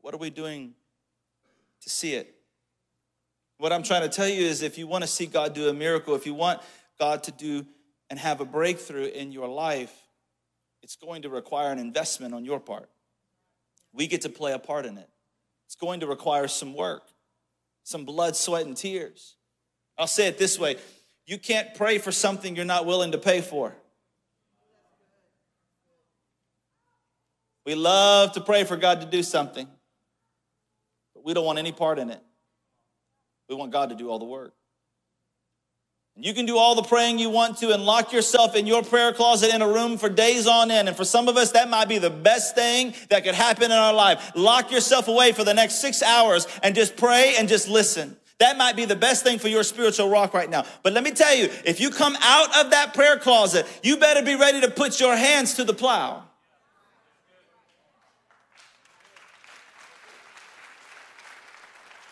What 0.00 0.14
are 0.14 0.18
we 0.18 0.30
doing 0.30 0.74
to 1.82 1.90
see 1.90 2.14
it? 2.14 2.37
What 3.58 3.72
I'm 3.72 3.82
trying 3.82 4.02
to 4.02 4.08
tell 4.08 4.28
you 4.28 4.46
is 4.46 4.62
if 4.62 4.78
you 4.78 4.86
want 4.86 5.02
to 5.02 5.08
see 5.08 5.26
God 5.26 5.52
do 5.52 5.68
a 5.68 5.74
miracle, 5.74 6.14
if 6.14 6.26
you 6.26 6.34
want 6.34 6.60
God 6.98 7.24
to 7.24 7.32
do 7.32 7.66
and 8.08 8.18
have 8.18 8.40
a 8.40 8.44
breakthrough 8.44 9.06
in 9.06 9.32
your 9.32 9.48
life, 9.48 9.92
it's 10.82 10.94
going 10.94 11.22
to 11.22 11.28
require 11.28 11.72
an 11.72 11.80
investment 11.80 12.34
on 12.34 12.44
your 12.44 12.60
part. 12.60 12.88
We 13.92 14.06
get 14.06 14.22
to 14.22 14.28
play 14.28 14.52
a 14.52 14.58
part 14.60 14.86
in 14.86 14.96
it. 14.96 15.08
It's 15.66 15.74
going 15.74 16.00
to 16.00 16.06
require 16.06 16.46
some 16.46 16.72
work, 16.72 17.02
some 17.82 18.04
blood, 18.04 18.36
sweat, 18.36 18.64
and 18.64 18.76
tears. 18.76 19.36
I'll 19.98 20.06
say 20.06 20.28
it 20.28 20.38
this 20.38 20.58
way 20.58 20.76
you 21.26 21.36
can't 21.36 21.74
pray 21.74 21.98
for 21.98 22.12
something 22.12 22.56
you're 22.56 22.64
not 22.64 22.86
willing 22.86 23.12
to 23.12 23.18
pay 23.18 23.42
for. 23.42 23.74
We 27.66 27.74
love 27.74 28.32
to 28.32 28.40
pray 28.40 28.64
for 28.64 28.78
God 28.78 29.02
to 29.02 29.06
do 29.06 29.22
something, 29.22 29.68
but 31.12 31.22
we 31.22 31.34
don't 31.34 31.44
want 31.44 31.58
any 31.58 31.72
part 31.72 31.98
in 31.98 32.08
it. 32.08 32.22
We 33.48 33.54
want 33.54 33.72
God 33.72 33.90
to 33.90 33.94
do 33.94 34.10
all 34.10 34.18
the 34.18 34.24
work. 34.24 34.54
You 36.20 36.34
can 36.34 36.46
do 36.46 36.58
all 36.58 36.74
the 36.74 36.82
praying 36.82 37.20
you 37.20 37.30
want 37.30 37.58
to 37.58 37.72
and 37.72 37.84
lock 37.84 38.12
yourself 38.12 38.56
in 38.56 38.66
your 38.66 38.82
prayer 38.82 39.12
closet 39.12 39.54
in 39.54 39.62
a 39.62 39.68
room 39.68 39.98
for 39.98 40.08
days 40.08 40.48
on 40.48 40.68
end. 40.70 40.88
And 40.88 40.96
for 40.96 41.04
some 41.04 41.28
of 41.28 41.36
us, 41.36 41.52
that 41.52 41.70
might 41.70 41.88
be 41.88 41.98
the 41.98 42.10
best 42.10 42.56
thing 42.56 42.92
that 43.08 43.22
could 43.22 43.36
happen 43.36 43.66
in 43.66 43.72
our 43.72 43.92
life. 43.92 44.32
Lock 44.34 44.72
yourself 44.72 45.06
away 45.06 45.30
for 45.30 45.44
the 45.44 45.54
next 45.54 45.76
six 45.80 46.02
hours 46.02 46.48
and 46.64 46.74
just 46.74 46.96
pray 46.96 47.36
and 47.38 47.48
just 47.48 47.68
listen. 47.68 48.16
That 48.40 48.58
might 48.58 48.74
be 48.74 48.84
the 48.84 48.96
best 48.96 49.22
thing 49.22 49.38
for 49.38 49.48
your 49.48 49.62
spiritual 49.62 50.10
rock 50.10 50.34
right 50.34 50.50
now. 50.50 50.64
But 50.82 50.92
let 50.92 51.04
me 51.04 51.12
tell 51.12 51.34
you, 51.34 51.50
if 51.64 51.80
you 51.80 51.90
come 51.90 52.16
out 52.20 52.64
of 52.64 52.72
that 52.72 52.94
prayer 52.94 53.18
closet, 53.18 53.66
you 53.84 53.96
better 53.96 54.22
be 54.22 54.34
ready 54.34 54.60
to 54.62 54.70
put 54.70 54.98
your 54.98 55.16
hands 55.16 55.54
to 55.54 55.64
the 55.64 55.74
plow. 55.74 56.24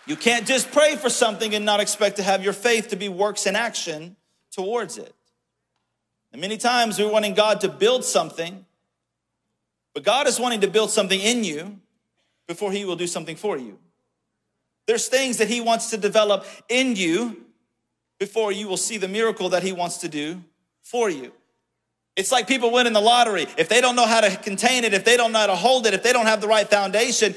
You 0.07 0.17
can't 0.17 0.47
just 0.47 0.71
pray 0.71 0.97
for 0.97 1.11
something 1.11 1.55
and 1.55 1.65
not 1.65 1.81
expect 1.81 2.17
to 2.17 2.23
have 2.23 2.43
your 2.43 2.53
faith 2.53 2.89
to 2.89 2.97
be 2.97 3.09
works 3.09 3.47
in 3.47 3.57
action 3.57 4.17
towards 4.53 4.99
it. 4.99 5.13
And 6.33 6.41
many 6.41 6.57
times 6.57 6.99
we're 6.99 7.11
wanting 7.11 7.35
God 7.35 7.61
to 7.63 7.69
build 7.69 8.05
something, 8.05 8.65
but 9.95 10.05
God 10.05 10.29
is 10.29 10.39
wanting 10.39 10.61
to 10.61 10.69
build 10.69 10.91
something 10.91 11.21
in 11.21 11.43
you 11.45 11.81
before 12.47 12.71
He 12.71 12.85
will 12.85 12.97
do 12.97 13.07
something 13.07 13.37
for 13.37 13.59
you. 13.59 13.79
There's 14.87 15.09
things 15.09 15.39
that 15.39 15.49
He 15.49 15.61
wants 15.61 15.91
to 15.91 15.97
develop 15.97 16.47
in 16.69 16.95
you 16.95 17.45
before 18.19 18.53
you 18.53 18.69
will 18.69 18.77
see 18.77 18.99
the 18.99 19.09
miracle 19.09 19.49
that 19.51 19.65
He 19.65 19.73
wants 19.73 19.99
to 19.99 20.09
do 20.09 20.43
for 20.83 21.11
you. 21.11 21.33
It's 22.15 22.31
like 22.31 22.47
people 22.47 22.71
winning 22.71 22.93
the 22.93 23.01
lottery. 23.01 23.47
If 23.59 23.69
they 23.69 23.81
don't 23.81 23.97
know 23.97 24.07
how 24.07 24.21
to 24.21 24.35
contain 24.37 24.85
it, 24.85 24.95
if 24.95 25.05
they 25.05 25.17
don't 25.17 25.33
know 25.33 25.41
how 25.41 25.49
to 25.49 25.57
hold 25.57 25.87
it, 25.87 25.95
if 25.95 26.03
they 26.03 26.13
don't 26.13 26.27
have 26.27 26.41
the 26.41 26.49
right 26.49 26.69
foundation, 26.69 27.35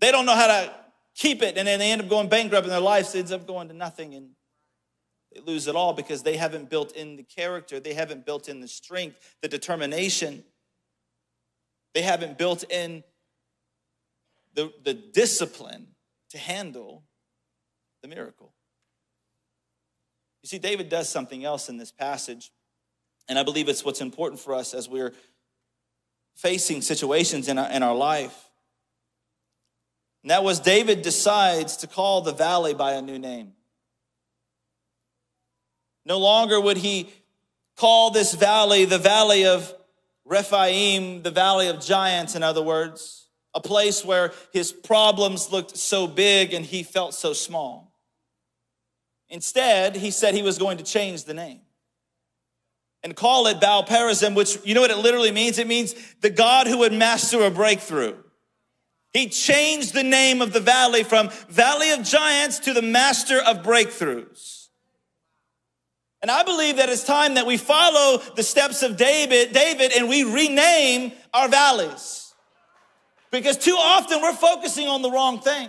they 0.00 0.10
don't 0.10 0.26
know 0.26 0.34
how 0.34 0.48
to 0.48 0.74
keep 1.14 1.42
it, 1.42 1.56
and 1.56 1.66
then 1.66 1.78
they 1.78 1.92
end 1.92 2.02
up 2.02 2.08
going 2.08 2.28
bankrupt, 2.28 2.64
and 2.64 2.72
their 2.72 2.80
life 2.80 3.14
ends 3.14 3.32
up 3.32 3.46
going 3.46 3.68
to 3.68 3.74
nothing, 3.74 4.14
and 4.14 4.30
they 5.32 5.40
lose 5.40 5.66
it 5.66 5.76
all 5.76 5.92
because 5.92 6.22
they 6.22 6.36
haven't 6.36 6.70
built 6.70 6.92
in 6.92 7.16
the 7.16 7.22
character, 7.22 7.80
they 7.80 7.94
haven't 7.94 8.26
built 8.26 8.48
in 8.48 8.60
the 8.60 8.68
strength, 8.68 9.34
the 9.42 9.48
determination, 9.48 10.44
they 11.94 12.02
haven't 12.02 12.38
built 12.38 12.64
in 12.70 13.04
the, 14.54 14.72
the 14.84 14.94
discipline 14.94 15.88
to 16.30 16.38
handle 16.38 17.04
the 18.02 18.08
miracle. 18.08 18.52
You 20.42 20.48
see, 20.48 20.58
David 20.58 20.88
does 20.88 21.08
something 21.08 21.44
else 21.44 21.68
in 21.68 21.78
this 21.78 21.90
passage, 21.92 22.52
and 23.28 23.38
I 23.38 23.42
believe 23.42 23.68
it's 23.68 23.84
what's 23.84 24.00
important 24.00 24.40
for 24.40 24.54
us 24.54 24.74
as 24.74 24.88
we're 24.88 25.14
facing 26.36 26.82
situations 26.82 27.48
in 27.48 27.58
our, 27.58 27.70
in 27.70 27.82
our 27.82 27.94
life. 27.94 28.43
And 30.24 30.30
that 30.30 30.42
was 30.42 30.58
David 30.58 31.02
decides 31.02 31.76
to 31.76 31.86
call 31.86 32.22
the 32.22 32.32
valley 32.32 32.72
by 32.72 32.92
a 32.92 33.02
new 33.02 33.18
name. 33.18 33.52
No 36.06 36.18
longer 36.18 36.58
would 36.58 36.78
he 36.78 37.12
call 37.76 38.10
this 38.10 38.32
valley 38.32 38.86
the 38.86 38.96
valley 38.96 39.44
of 39.44 39.70
Rephaim, 40.24 41.22
the 41.22 41.30
valley 41.30 41.68
of 41.68 41.84
giants, 41.84 42.34
in 42.34 42.42
other 42.42 42.62
words, 42.62 43.26
a 43.52 43.60
place 43.60 44.02
where 44.02 44.32
his 44.50 44.72
problems 44.72 45.52
looked 45.52 45.76
so 45.76 46.06
big 46.06 46.54
and 46.54 46.64
he 46.64 46.82
felt 46.82 47.12
so 47.12 47.34
small. 47.34 47.92
Instead, 49.28 49.94
he 49.94 50.10
said 50.10 50.32
he 50.32 50.42
was 50.42 50.56
going 50.56 50.78
to 50.78 50.84
change 50.84 51.24
the 51.24 51.34
name 51.34 51.60
and 53.02 53.14
call 53.14 53.46
it 53.46 53.60
Baal 53.60 53.84
Perazim, 53.84 54.34
which 54.34 54.56
you 54.64 54.74
know 54.74 54.80
what 54.80 54.90
it 54.90 54.96
literally 54.96 55.32
means? 55.32 55.58
It 55.58 55.66
means 55.66 55.94
the 56.22 56.30
God 56.30 56.66
who 56.66 56.78
would 56.78 56.94
master 56.94 57.44
a 57.44 57.50
breakthrough. 57.50 58.16
He 59.14 59.28
changed 59.28 59.94
the 59.94 60.02
name 60.02 60.42
of 60.42 60.52
the 60.52 60.60
valley 60.60 61.04
from 61.04 61.30
Valley 61.48 61.92
of 61.92 62.02
Giants 62.02 62.58
to 62.60 62.74
the 62.74 62.82
Master 62.82 63.40
of 63.40 63.62
Breakthroughs. 63.62 64.68
And 66.20 66.30
I 66.32 66.42
believe 66.42 66.78
that 66.78 66.88
it's 66.88 67.04
time 67.04 67.34
that 67.34 67.46
we 67.46 67.56
follow 67.56 68.20
the 68.34 68.42
steps 68.42 68.82
of 68.82 68.96
David, 68.96 69.52
David 69.52 69.92
and 69.92 70.08
we 70.08 70.24
rename 70.24 71.12
our 71.32 71.48
valleys. 71.48 72.34
Because 73.30 73.56
too 73.56 73.76
often 73.78 74.20
we're 74.20 74.32
focusing 74.32 74.88
on 74.88 75.02
the 75.02 75.10
wrong 75.10 75.38
thing. 75.40 75.68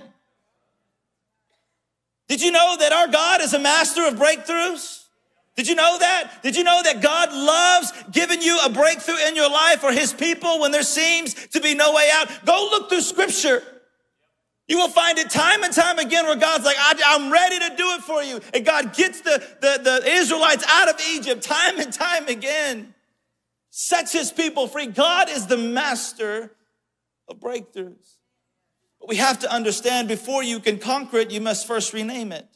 Did 2.28 2.42
you 2.42 2.52
know 2.52 2.78
that 2.80 2.94
our 2.94 3.08
God 3.08 3.42
is 3.42 3.54
a 3.54 3.60
master 3.60 4.08
of 4.08 4.16
breakthroughs? 4.16 5.05
Did 5.56 5.70
you 5.70 5.76
know 5.76 5.98
that? 6.00 6.44
Did 6.44 6.58
you 6.58 6.64
know 6.64 6.82
that 6.84 7.02
God 7.02 7.32
loves 7.32 7.94
giving 8.12 8.42
you 8.42 8.60
a 8.66 8.70
breakthrough 8.70 9.26
in 9.28 9.36
your 9.36 9.50
life 9.50 9.84
or 9.84 9.94
his 9.94 10.12
people 10.12 10.60
when 10.60 10.72
there 10.72 10.84
seems 10.84 11.34
to 11.50 11.62
be 11.62 11.74
no 11.76 11.94
way 11.94 12.10
out? 12.14 12.28
Go 12.46 12.68
look 12.72 12.90
through 12.90 13.02
scripture. 13.02 13.64
You 14.68 14.78
will 14.78 14.90
find 14.90 15.18
it 15.18 15.30
time 15.30 15.64
and 15.64 15.72
time 15.72 16.00
again 16.00 16.26
where 16.26 16.36
God's 16.36 16.66
like, 16.66 16.76
I'm 16.80 17.32
ready 17.32 17.60
to 17.60 17.70
do 17.78 17.88
it 17.92 18.02
for 18.02 18.24
you. 18.24 18.42
And 18.54 18.66
God 18.66 18.96
gets 18.96 19.22
the, 19.22 19.42
the, 19.62 19.80
the 19.82 20.12
Israelites 20.12 20.66
out 20.68 20.90
of 20.90 21.00
Egypt 21.14 21.44
time 21.44 21.80
and 21.80 21.94
time 21.94 22.28
again, 22.28 22.94
sets 23.70 24.12
his 24.12 24.32
people 24.32 24.68
free. 24.68 24.88
God 24.88 25.30
is 25.30 25.48
the 25.48 25.58
master 25.58 26.52
of 27.30 27.40
breakthroughs. 27.40 28.18
But 29.00 29.08
we 29.10 29.18
have 29.18 29.40
to 29.40 29.54
understand 29.54 30.08
before 30.08 30.44
you 30.44 30.60
can 30.60 30.80
conquer 30.80 31.18
it, 31.18 31.32
you 31.32 31.42
must 31.42 31.68
first 31.68 31.94
rename 31.94 32.32
it. 32.32 32.48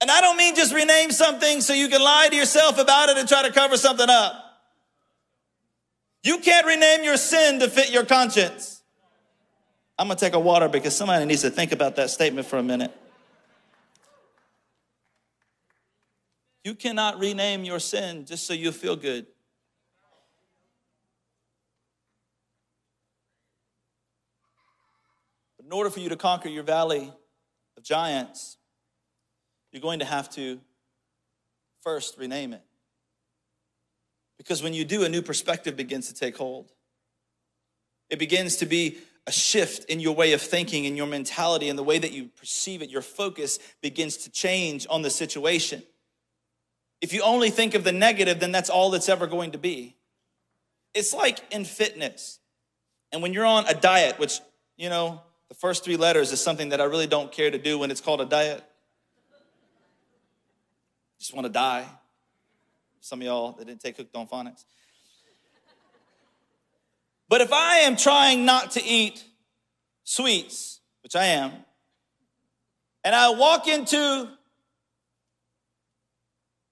And 0.00 0.10
I 0.10 0.20
don't 0.20 0.36
mean 0.36 0.54
just 0.54 0.74
rename 0.74 1.10
something 1.10 1.60
so 1.60 1.74
you 1.74 1.88
can 1.88 2.02
lie 2.02 2.28
to 2.30 2.36
yourself 2.36 2.78
about 2.78 3.10
it 3.10 3.18
and 3.18 3.28
try 3.28 3.42
to 3.42 3.52
cover 3.52 3.76
something 3.76 4.08
up. 4.08 4.34
You 6.22 6.38
can't 6.38 6.66
rename 6.66 7.04
your 7.04 7.16
sin 7.16 7.60
to 7.60 7.68
fit 7.68 7.90
your 7.90 8.04
conscience. 8.04 8.82
I'm 9.98 10.08
gonna 10.08 10.18
take 10.18 10.32
a 10.32 10.40
water 10.40 10.68
because 10.68 10.96
somebody 10.96 11.24
needs 11.26 11.42
to 11.42 11.50
think 11.50 11.72
about 11.72 11.96
that 11.96 12.08
statement 12.08 12.46
for 12.46 12.58
a 12.58 12.62
minute. 12.62 12.92
You 16.64 16.74
cannot 16.74 17.18
rename 17.18 17.64
your 17.64 17.78
sin 17.78 18.24
just 18.26 18.46
so 18.46 18.52
you 18.52 18.72
feel 18.72 18.96
good. 18.96 19.26
In 25.64 25.72
order 25.72 25.90
for 25.90 26.00
you 26.00 26.08
to 26.08 26.16
conquer 26.16 26.48
your 26.48 26.64
valley 26.64 27.12
of 27.76 27.82
giants, 27.82 28.56
you're 29.72 29.82
going 29.82 30.00
to 30.00 30.04
have 30.04 30.30
to 30.30 30.60
first 31.82 32.18
rename 32.18 32.52
it. 32.52 32.62
Because 34.38 34.62
when 34.62 34.74
you 34.74 34.84
do, 34.84 35.04
a 35.04 35.08
new 35.08 35.22
perspective 35.22 35.76
begins 35.76 36.08
to 36.08 36.14
take 36.14 36.36
hold. 36.36 36.72
It 38.08 38.18
begins 38.18 38.56
to 38.56 38.66
be 38.66 38.98
a 39.26 39.32
shift 39.32 39.84
in 39.84 40.00
your 40.00 40.14
way 40.14 40.32
of 40.32 40.40
thinking, 40.40 40.86
in 40.86 40.96
your 40.96 41.06
mentality, 41.06 41.68
and 41.68 41.78
the 41.78 41.82
way 41.82 41.98
that 41.98 42.12
you 42.12 42.30
perceive 42.36 42.82
it. 42.82 42.90
Your 42.90 43.02
focus 43.02 43.58
begins 43.82 44.16
to 44.18 44.30
change 44.30 44.86
on 44.88 45.02
the 45.02 45.10
situation. 45.10 45.82
If 47.00 47.12
you 47.12 47.22
only 47.22 47.50
think 47.50 47.74
of 47.74 47.84
the 47.84 47.92
negative, 47.92 48.40
then 48.40 48.50
that's 48.50 48.70
all 48.70 48.90
that's 48.90 49.08
ever 49.08 49.26
going 49.26 49.52
to 49.52 49.58
be. 49.58 49.96
It's 50.94 51.14
like 51.14 51.38
in 51.50 51.64
fitness. 51.64 52.40
And 53.12 53.22
when 53.22 53.32
you're 53.32 53.46
on 53.46 53.66
a 53.66 53.74
diet, 53.74 54.18
which, 54.18 54.40
you 54.76 54.88
know, 54.88 55.20
the 55.48 55.54
first 55.54 55.84
three 55.84 55.96
letters 55.96 56.32
is 56.32 56.40
something 56.40 56.70
that 56.70 56.80
I 56.80 56.84
really 56.84 57.06
don't 57.06 57.30
care 57.30 57.50
to 57.50 57.58
do 57.58 57.78
when 57.78 57.90
it's 57.90 58.00
called 58.00 58.20
a 58.20 58.26
diet 58.26 58.64
just 61.20 61.34
want 61.34 61.44
to 61.44 61.52
die. 61.52 61.86
Some 63.00 63.20
of 63.20 63.26
y'all 63.26 63.52
that 63.52 63.66
didn't 63.66 63.80
take 63.80 63.96
hooked 63.96 64.16
on 64.16 64.26
phonics. 64.26 64.64
But 67.28 67.42
if 67.42 67.52
I 67.52 67.80
am 67.80 67.96
trying 67.96 68.44
not 68.44 68.72
to 68.72 68.82
eat 68.82 69.22
sweets, 70.02 70.80
which 71.02 71.14
I 71.14 71.26
am, 71.26 71.52
and 73.04 73.14
I 73.14 73.30
walk 73.30 73.68
into 73.68 74.28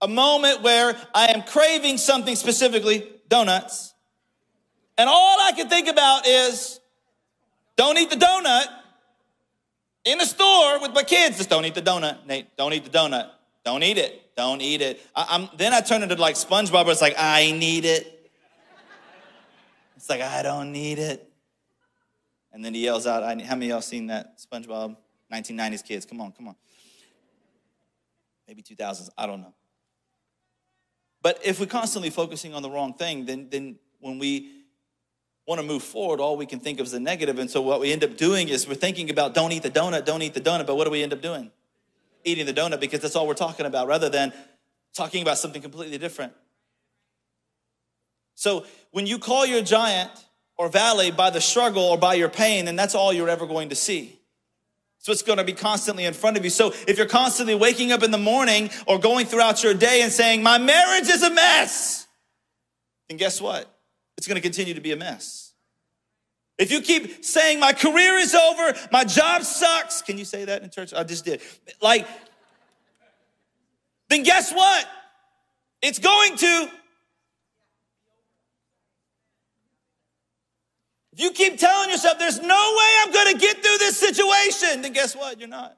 a 0.00 0.08
moment 0.08 0.62
where 0.62 0.96
I 1.14 1.26
am 1.26 1.42
craving 1.42 1.98
something 1.98 2.34
specifically, 2.34 3.08
donuts, 3.28 3.94
and 4.96 5.08
all 5.08 5.38
I 5.40 5.52
can 5.52 5.68
think 5.68 5.88
about 5.88 6.26
is 6.26 6.80
don't 7.76 7.96
eat 7.98 8.10
the 8.10 8.16
donut 8.16 8.66
in 10.04 10.18
the 10.18 10.24
store 10.24 10.80
with 10.80 10.92
my 10.92 11.04
kids. 11.04 11.36
Just 11.36 11.50
don't 11.50 11.64
eat 11.64 11.74
the 11.74 11.82
donut, 11.82 12.26
Nate. 12.26 12.56
Don't 12.56 12.72
eat 12.72 12.84
the 12.84 12.90
donut. 12.90 13.30
Don't 13.64 13.82
eat 13.82 13.98
it. 13.98 14.27
Don't 14.38 14.62
eat 14.62 14.82
it. 14.82 15.04
I, 15.16 15.50
then 15.56 15.74
I 15.74 15.80
turn 15.80 16.04
into 16.04 16.14
like 16.14 16.36
SpongeBob, 16.36 16.84
where 16.84 16.92
it's 16.92 17.00
like, 17.00 17.16
I 17.18 17.50
need 17.50 17.84
it. 17.84 18.30
It's 19.96 20.08
like, 20.08 20.20
I 20.20 20.42
don't 20.42 20.70
need 20.70 21.00
it. 21.00 21.28
And 22.52 22.64
then 22.64 22.72
he 22.72 22.84
yells 22.84 23.04
out, 23.04 23.24
I, 23.24 23.30
how 23.30 23.56
many 23.56 23.66
of 23.66 23.70
y'all 23.70 23.80
seen 23.80 24.06
that 24.06 24.38
SpongeBob? 24.38 24.96
1990s 25.32 25.84
kids, 25.84 26.06
come 26.06 26.20
on, 26.20 26.30
come 26.30 26.46
on. 26.46 26.54
Maybe 28.46 28.62
2000s, 28.62 29.10
I 29.18 29.26
don't 29.26 29.40
know. 29.40 29.54
But 31.20 31.40
if 31.44 31.58
we're 31.58 31.66
constantly 31.66 32.10
focusing 32.10 32.54
on 32.54 32.62
the 32.62 32.70
wrong 32.70 32.94
thing, 32.94 33.26
then, 33.26 33.48
then 33.50 33.80
when 33.98 34.20
we 34.20 34.52
want 35.48 35.60
to 35.60 35.66
move 35.66 35.82
forward, 35.82 36.20
all 36.20 36.36
we 36.36 36.46
can 36.46 36.60
think 36.60 36.78
of 36.78 36.86
is 36.86 36.92
the 36.92 37.00
negative. 37.00 37.40
And 37.40 37.50
so 37.50 37.60
what 37.60 37.80
we 37.80 37.90
end 37.92 38.04
up 38.04 38.16
doing 38.16 38.48
is 38.48 38.68
we're 38.68 38.74
thinking 38.74 39.10
about 39.10 39.34
don't 39.34 39.50
eat 39.50 39.64
the 39.64 39.70
donut, 39.70 40.04
don't 40.04 40.22
eat 40.22 40.34
the 40.34 40.40
donut. 40.40 40.64
But 40.64 40.76
what 40.76 40.84
do 40.84 40.92
we 40.92 41.02
end 41.02 41.12
up 41.12 41.20
doing? 41.20 41.50
Eating 42.28 42.46
the 42.46 42.54
donut 42.54 42.80
because 42.80 43.00
that's 43.00 43.16
all 43.16 43.26
we're 43.26 43.34
talking 43.34 43.66
about 43.66 43.88
rather 43.88 44.08
than 44.08 44.32
talking 44.94 45.22
about 45.22 45.38
something 45.38 45.62
completely 45.62 45.98
different. 45.98 46.32
So 48.34 48.66
when 48.92 49.06
you 49.06 49.18
call 49.18 49.46
your 49.46 49.62
giant 49.62 50.10
or 50.56 50.68
valley 50.68 51.10
by 51.10 51.30
the 51.30 51.40
struggle 51.40 51.82
or 51.82 51.98
by 51.98 52.14
your 52.14 52.28
pain, 52.28 52.66
then 52.66 52.76
that's 52.76 52.94
all 52.94 53.12
you're 53.12 53.28
ever 53.28 53.46
going 53.46 53.70
to 53.70 53.74
see. 53.74 54.18
So 54.98 55.12
it's 55.12 55.22
going 55.22 55.38
to 55.38 55.44
be 55.44 55.52
constantly 55.52 56.04
in 56.04 56.12
front 56.12 56.36
of 56.36 56.44
you. 56.44 56.50
So 56.50 56.72
if 56.86 56.98
you're 56.98 57.06
constantly 57.06 57.54
waking 57.54 57.92
up 57.92 58.02
in 58.02 58.10
the 58.10 58.18
morning 58.18 58.70
or 58.86 58.98
going 58.98 59.26
throughout 59.26 59.62
your 59.62 59.74
day 59.74 60.02
and 60.02 60.12
saying, 60.12 60.42
My 60.42 60.58
marriage 60.58 61.08
is 61.08 61.22
a 61.22 61.30
mess, 61.30 62.06
then 63.08 63.16
guess 63.16 63.40
what? 63.40 63.72
It's 64.16 64.26
going 64.26 64.36
to 64.36 64.42
continue 64.42 64.74
to 64.74 64.80
be 64.80 64.92
a 64.92 64.96
mess. 64.96 65.47
If 66.58 66.72
you 66.72 66.80
keep 66.80 67.24
saying 67.24 67.60
my 67.60 67.72
career 67.72 68.14
is 68.18 68.34
over, 68.34 68.74
my 68.90 69.04
job 69.04 69.44
sucks, 69.44 70.02
can 70.02 70.18
you 70.18 70.24
say 70.24 70.44
that 70.44 70.62
in 70.62 70.70
church? 70.70 70.92
I 70.92 71.04
just 71.04 71.24
did. 71.24 71.40
Like, 71.80 72.06
then 74.08 74.24
guess 74.24 74.52
what? 74.52 74.86
It's 75.80 76.00
going 76.00 76.36
to. 76.36 76.70
If 81.12 81.20
you 81.20 81.30
keep 81.30 81.58
telling 81.58 81.90
yourself 81.90 82.18
there's 82.18 82.40
no 82.40 82.46
way 82.78 82.90
I'm 83.02 83.12
going 83.12 83.32
to 83.34 83.38
get 83.38 83.62
through 83.62 83.78
this 83.78 83.96
situation, 83.96 84.82
then 84.82 84.92
guess 84.92 85.14
what? 85.14 85.38
You're 85.38 85.48
not. 85.48 85.76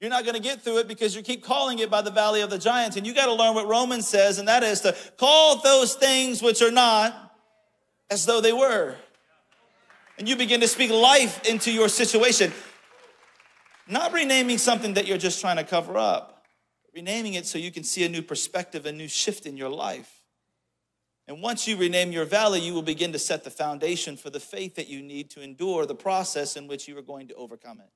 You're 0.00 0.10
not 0.10 0.24
going 0.24 0.34
to 0.34 0.40
get 0.40 0.62
through 0.62 0.78
it 0.78 0.88
because 0.88 1.14
you 1.14 1.20
keep 1.20 1.44
calling 1.44 1.78
it 1.78 1.90
by 1.90 2.00
the 2.00 2.10
valley 2.10 2.40
of 2.40 2.48
the 2.48 2.58
giants. 2.58 2.96
And 2.96 3.06
you 3.06 3.14
got 3.14 3.26
to 3.26 3.34
learn 3.34 3.54
what 3.54 3.66
Romans 3.66 4.08
says, 4.08 4.38
and 4.38 4.48
that 4.48 4.62
is 4.62 4.80
to 4.82 4.96
call 5.18 5.60
those 5.60 5.94
things 5.94 6.42
which 6.42 6.62
are 6.62 6.70
not 6.70 7.36
as 8.08 8.24
though 8.24 8.40
they 8.40 8.54
were 8.54 8.96
and 10.20 10.28
you 10.28 10.36
begin 10.36 10.60
to 10.60 10.68
speak 10.68 10.90
life 10.90 11.48
into 11.48 11.72
your 11.72 11.88
situation. 11.88 12.52
Not 13.88 14.12
renaming 14.12 14.58
something 14.58 14.94
that 14.94 15.06
you're 15.06 15.18
just 15.18 15.40
trying 15.40 15.56
to 15.56 15.64
cover 15.64 15.96
up, 15.96 16.44
renaming 16.94 17.34
it 17.34 17.46
so 17.46 17.58
you 17.58 17.72
can 17.72 17.84
see 17.84 18.04
a 18.04 18.08
new 18.08 18.20
perspective, 18.20 18.84
a 18.84 18.92
new 18.92 19.08
shift 19.08 19.46
in 19.46 19.56
your 19.56 19.70
life. 19.70 20.12
And 21.26 21.40
once 21.40 21.66
you 21.66 21.76
rename 21.78 22.12
your 22.12 22.26
valley, 22.26 22.60
you 22.60 22.74
will 22.74 22.82
begin 22.82 23.12
to 23.12 23.18
set 23.18 23.44
the 23.44 23.50
foundation 23.50 24.18
for 24.18 24.28
the 24.28 24.38
faith 24.38 24.74
that 24.74 24.88
you 24.88 25.00
need 25.00 25.30
to 25.30 25.42
endure 25.42 25.86
the 25.86 25.94
process 25.94 26.54
in 26.54 26.68
which 26.68 26.86
you 26.86 26.98
are 26.98 27.02
going 27.02 27.28
to 27.28 27.34
overcome 27.34 27.80
it, 27.80 27.90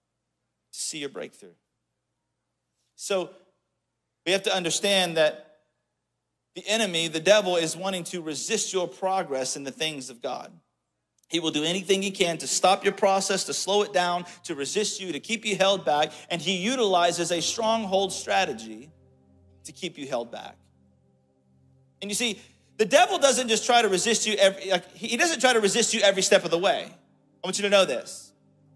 to 0.73 0.79
see 0.79 0.99
your 0.99 1.11
breakthrough. 1.11 1.53
So 2.97 3.29
we 4.25 4.33
have 4.33 4.45
to 4.45 4.55
understand 4.55 5.19
that 5.19 5.59
the 6.55 6.67
enemy, 6.67 7.07
the 7.09 7.21
devil, 7.21 7.57
is 7.57 7.77
wanting 7.77 8.05
to 8.05 8.23
resist 8.23 8.73
your 8.73 8.89
progress 8.89 9.57
in 9.57 9.65
the 9.65 9.73
things 9.73 10.09
of 10.09 10.23
God. 10.23 10.51
He 11.29 11.41
will 11.41 11.51
do 11.51 11.65
anything 11.65 12.03
he 12.03 12.11
can 12.11 12.39
to 12.39 12.47
stop 12.47 12.85
your 12.85 12.93
process, 12.93 13.45
to 13.45 13.55
slow 13.55 13.83
it 13.83 13.93
down, 13.93 14.25
to 14.45 14.55
resist 14.55 15.01
you, 15.01 15.13
to 15.13 15.21
keep 15.21 15.45
you 15.45 15.57
held 15.57 15.85
back. 15.85 16.13
And 16.31 16.41
he 16.41 16.57
utilizes 16.57 17.33
a 17.33 17.41
stronghold 17.41 18.13
strategy 18.13 18.91
to 19.65 19.73
keep 19.73 19.99
you 19.99 20.07
held 20.07 20.31
back. 20.31 20.57
And 22.03 22.11
you 22.11 22.15
see, 22.15 22.41
the 22.77 22.85
devil 22.85 23.19
doesn't 23.19 23.49
just 23.49 23.65
try 23.65 23.83
to 23.83 23.89
resist 23.89 24.27
you 24.27 24.35
every, 24.35 24.71
like, 24.71 24.93
he 24.95 25.17
doesn't 25.17 25.41
try 25.41 25.53
to 25.53 25.61
resist 25.61 25.95
you 25.95 26.01
every 26.01 26.23
step 26.23 26.45
of 26.45 26.51
the 26.51 26.59
way. 26.59 26.85
I 26.85 27.47
want 27.47 27.59
you 27.59 27.63
to 27.63 27.71
know 27.71 27.85
this. 27.85 28.33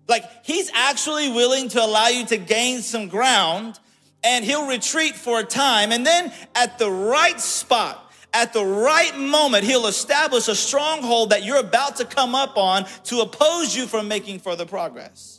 Like, 0.09 0.25
he's 0.45 0.71
actually 0.73 1.31
willing 1.31 1.69
to 1.71 1.85
allow 1.85 2.09
you 2.09 2.25
to 2.27 2.39
gain 2.39 2.81
some 2.81 3.09
ground 3.09 3.79
and 4.25 4.45
he'll 4.45 4.67
retreat 4.67 5.15
for 5.15 5.41
a 5.41 5.45
time. 5.45 5.93
And 5.93 6.07
then 6.07 6.33
at 6.55 6.79
the 6.79 6.91
right 6.91 7.39
spot, 7.41 8.08
at 8.33 8.53
the 8.53 8.65
right 8.65 9.17
moment, 9.19 9.65
he'll 9.65 9.87
establish 9.87 10.49
a 10.49 10.55
stronghold 10.55 11.31
that 11.31 11.45
you're 11.45 11.59
about 11.59 11.97
to 11.97 12.05
come 12.05 12.35
up 12.35 12.57
on 12.57 12.87
to 13.05 13.21
oppose 13.21 13.75
you 13.75 13.87
from 13.87 14.09
making 14.09 14.41
further 14.41 14.67
progress. 14.67 15.39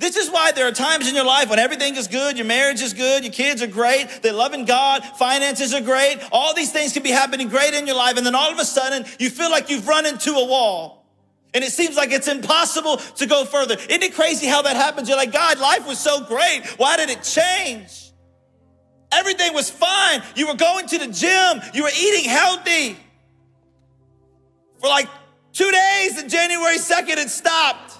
This 0.00 0.16
is 0.16 0.30
why 0.30 0.52
there 0.52 0.66
are 0.66 0.72
times 0.72 1.08
in 1.08 1.14
your 1.14 1.26
life 1.26 1.50
when 1.50 1.58
everything 1.58 1.94
is 1.94 2.08
good, 2.08 2.38
your 2.38 2.46
marriage 2.46 2.80
is 2.80 2.94
good, 2.94 3.22
your 3.22 3.32
kids 3.32 3.60
are 3.60 3.66
great, 3.66 4.08
they're 4.22 4.32
loving 4.32 4.64
God, 4.64 5.04
finances 5.04 5.74
are 5.74 5.82
great, 5.82 6.18
all 6.32 6.54
these 6.54 6.72
things 6.72 6.94
can 6.94 7.02
be 7.02 7.10
happening 7.10 7.48
great 7.48 7.74
in 7.74 7.86
your 7.86 7.96
life, 7.96 8.16
and 8.16 8.24
then 8.24 8.34
all 8.34 8.50
of 8.50 8.58
a 8.58 8.64
sudden 8.64 9.04
you 9.18 9.28
feel 9.28 9.50
like 9.50 9.68
you've 9.68 9.86
run 9.86 10.06
into 10.06 10.32
a 10.32 10.46
wall. 10.46 11.04
And 11.52 11.62
it 11.62 11.72
seems 11.72 11.96
like 11.96 12.12
it's 12.12 12.28
impossible 12.28 12.96
to 12.96 13.26
go 13.26 13.44
further. 13.44 13.74
Isn't 13.74 14.02
it 14.02 14.14
crazy 14.14 14.46
how 14.46 14.62
that 14.62 14.76
happens? 14.76 15.08
You're 15.08 15.18
like, 15.18 15.32
God, 15.32 15.58
life 15.58 15.86
was 15.86 15.98
so 15.98 16.24
great. 16.24 16.62
Why 16.78 16.96
did 16.96 17.10
it 17.10 17.22
change? 17.22 18.09
Everything 19.20 19.52
was 19.52 19.68
fine. 19.68 20.22
You 20.34 20.48
were 20.48 20.54
going 20.54 20.86
to 20.86 20.98
the 20.98 21.06
gym. 21.08 21.60
You 21.74 21.82
were 21.82 21.90
eating 21.90 22.28
healthy. 22.28 22.96
For 24.78 24.88
like 24.88 25.08
two 25.52 25.70
days, 25.70 26.18
and 26.18 26.30
January 26.30 26.78
2nd, 26.78 27.18
it 27.18 27.28
stopped. 27.28 27.98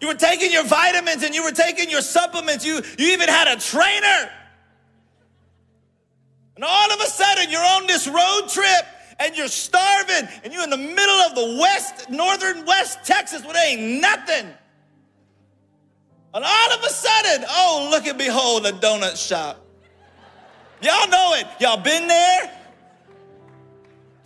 You 0.00 0.08
were 0.08 0.14
taking 0.14 0.50
your 0.50 0.64
vitamins 0.64 1.22
and 1.22 1.36
you 1.36 1.44
were 1.44 1.52
taking 1.52 1.88
your 1.88 2.00
supplements. 2.00 2.64
You, 2.64 2.82
you 2.98 3.12
even 3.12 3.28
had 3.28 3.46
a 3.46 3.60
trainer. 3.60 4.30
And 6.56 6.64
all 6.64 6.92
of 6.92 7.00
a 7.00 7.06
sudden, 7.06 7.48
you're 7.48 7.64
on 7.64 7.86
this 7.86 8.08
road 8.08 8.48
trip 8.48 8.86
and 9.20 9.36
you're 9.36 9.46
starving 9.46 10.28
and 10.42 10.52
you're 10.52 10.64
in 10.64 10.70
the 10.70 10.78
middle 10.78 11.20
of 11.28 11.36
the 11.36 11.58
west, 11.60 12.10
northern 12.10 12.66
west 12.66 13.04
Texas 13.04 13.44
where 13.44 13.52
there 13.52 13.78
ain't 13.78 14.00
nothing. 14.00 14.52
And 16.32 16.44
all 16.44 16.72
of 16.72 16.84
a 16.84 16.90
sudden, 16.90 17.44
oh, 17.48 17.88
look 17.90 18.06
and 18.06 18.16
behold, 18.16 18.66
a 18.66 18.72
donut 18.72 19.16
shop. 19.16 19.66
Y'all 20.80 21.08
know 21.08 21.34
it. 21.34 21.46
Y'all 21.60 21.82
been 21.82 22.06
there? 22.06 22.56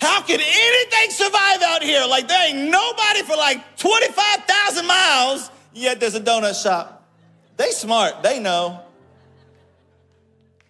How 0.01 0.21
can 0.21 0.38
anything 0.38 1.11
survive 1.11 1.62
out 1.62 1.83
here? 1.83 2.05
Like 2.07 2.29
there 2.29 2.49
ain't 2.49 2.71
nobody 2.71 3.23
for 3.23 3.37
like 3.37 3.79
25,000 3.79 4.87
miles, 4.87 5.51
yet 5.73 5.99
there's 5.99 6.14
a 6.14 6.21
donut 6.21 6.62
shop. 6.62 7.09
They 7.57 7.71
smart, 7.71 8.23
they 8.23 8.38
know. 8.38 8.81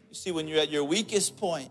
You 0.08 0.14
see, 0.14 0.30
when 0.30 0.46
you're 0.46 0.60
at 0.60 0.70
your 0.70 0.84
weakest 0.84 1.36
point, 1.36 1.70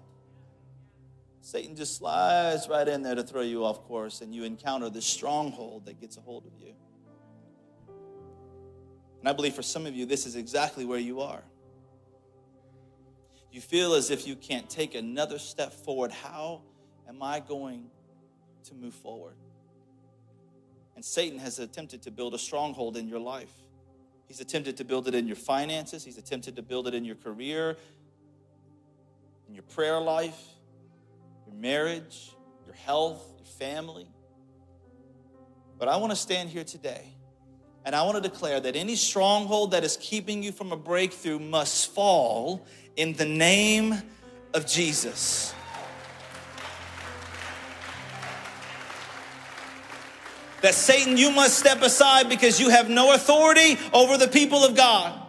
Satan 1.39 1.75
just 1.75 1.97
slides 1.97 2.67
right 2.67 2.87
in 2.87 3.01
there 3.01 3.15
to 3.15 3.23
throw 3.23 3.41
you 3.41 3.63
off 3.63 3.83
course, 3.85 4.21
and 4.21 4.35
you 4.35 4.43
encounter 4.43 4.89
this 4.89 5.05
stronghold 5.05 5.85
that 5.85 6.01
gets 6.01 6.17
a 6.17 6.21
hold 6.21 6.45
of 6.45 6.51
you. 6.59 6.73
And 9.23 9.29
I 9.29 9.31
believe 9.31 9.53
for 9.53 9.63
some 9.63 9.85
of 9.85 9.95
you, 9.95 10.05
this 10.05 10.25
is 10.25 10.35
exactly 10.35 10.83
where 10.83 10.99
you 10.99 11.21
are. 11.21 11.41
You 13.53 13.61
feel 13.61 13.93
as 13.93 14.11
if 14.11 14.27
you 14.27 14.35
can't 14.35 14.69
take 14.69 14.95
another 14.95 15.39
step 15.39 15.71
forward. 15.71 16.11
How 16.11 16.61
am 17.07 17.23
I 17.23 17.39
going 17.39 17.85
to 18.65 18.75
move 18.75 18.93
forward? 18.93 19.35
And 20.97 21.05
Satan 21.05 21.39
has 21.39 21.59
attempted 21.59 22.01
to 22.01 22.11
build 22.11 22.33
a 22.33 22.37
stronghold 22.37 22.97
in 22.97 23.07
your 23.07 23.19
life. 23.19 23.53
He's 24.27 24.41
attempted 24.41 24.75
to 24.75 24.83
build 24.83 25.07
it 25.07 25.15
in 25.15 25.25
your 25.25 25.37
finances, 25.37 26.03
he's 26.03 26.17
attempted 26.17 26.57
to 26.57 26.61
build 26.61 26.89
it 26.89 26.93
in 26.93 27.05
your 27.05 27.15
career, 27.15 27.77
in 29.47 29.53
your 29.53 29.63
prayer 29.63 30.01
life 30.01 30.53
your 31.45 31.55
marriage, 31.55 32.31
your 32.65 32.75
health, 32.75 33.23
your 33.37 33.45
family. 33.45 34.07
But 35.77 35.87
I 35.87 35.97
want 35.97 36.11
to 36.11 36.15
stand 36.15 36.49
here 36.49 36.63
today 36.65 37.12
and 37.85 37.95
I 37.95 38.03
want 38.03 38.21
to 38.21 38.29
declare 38.29 38.59
that 38.61 38.75
any 38.75 38.95
stronghold 38.95 39.71
that 39.71 39.83
is 39.83 39.97
keeping 39.97 40.41
you 40.41 40.51
from 40.51 40.71
a 40.71 40.77
breakthrough 40.77 41.39
must 41.39 41.91
fall 41.91 42.65
in 42.95 43.13
the 43.13 43.25
name 43.25 44.01
of 44.53 44.65
Jesus. 44.65 45.53
That 50.61 50.73
Satan, 50.73 51.17
you 51.17 51.29
must 51.29 51.59
step 51.59 51.81
aside 51.81 52.29
because 52.29 52.57
you 52.57 52.69
have 52.69 52.89
no 52.89 53.13
authority 53.13 53.77
over 53.91 54.17
the 54.17 54.29
people 54.29 54.63
of 54.63 54.77
God. 54.77 55.19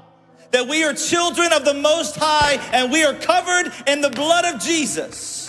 That 0.53 0.69
we 0.69 0.85
are 0.85 0.95
children 0.95 1.53
of 1.53 1.65
the 1.65 1.75
Most 1.75 2.15
High 2.15 2.61
and 2.73 2.93
we 2.93 3.05
are 3.05 3.15
covered 3.15 3.73
in 3.89 4.01
the 4.01 4.11
blood 4.11 4.45
of 4.45 4.61
Jesus. 4.61 5.44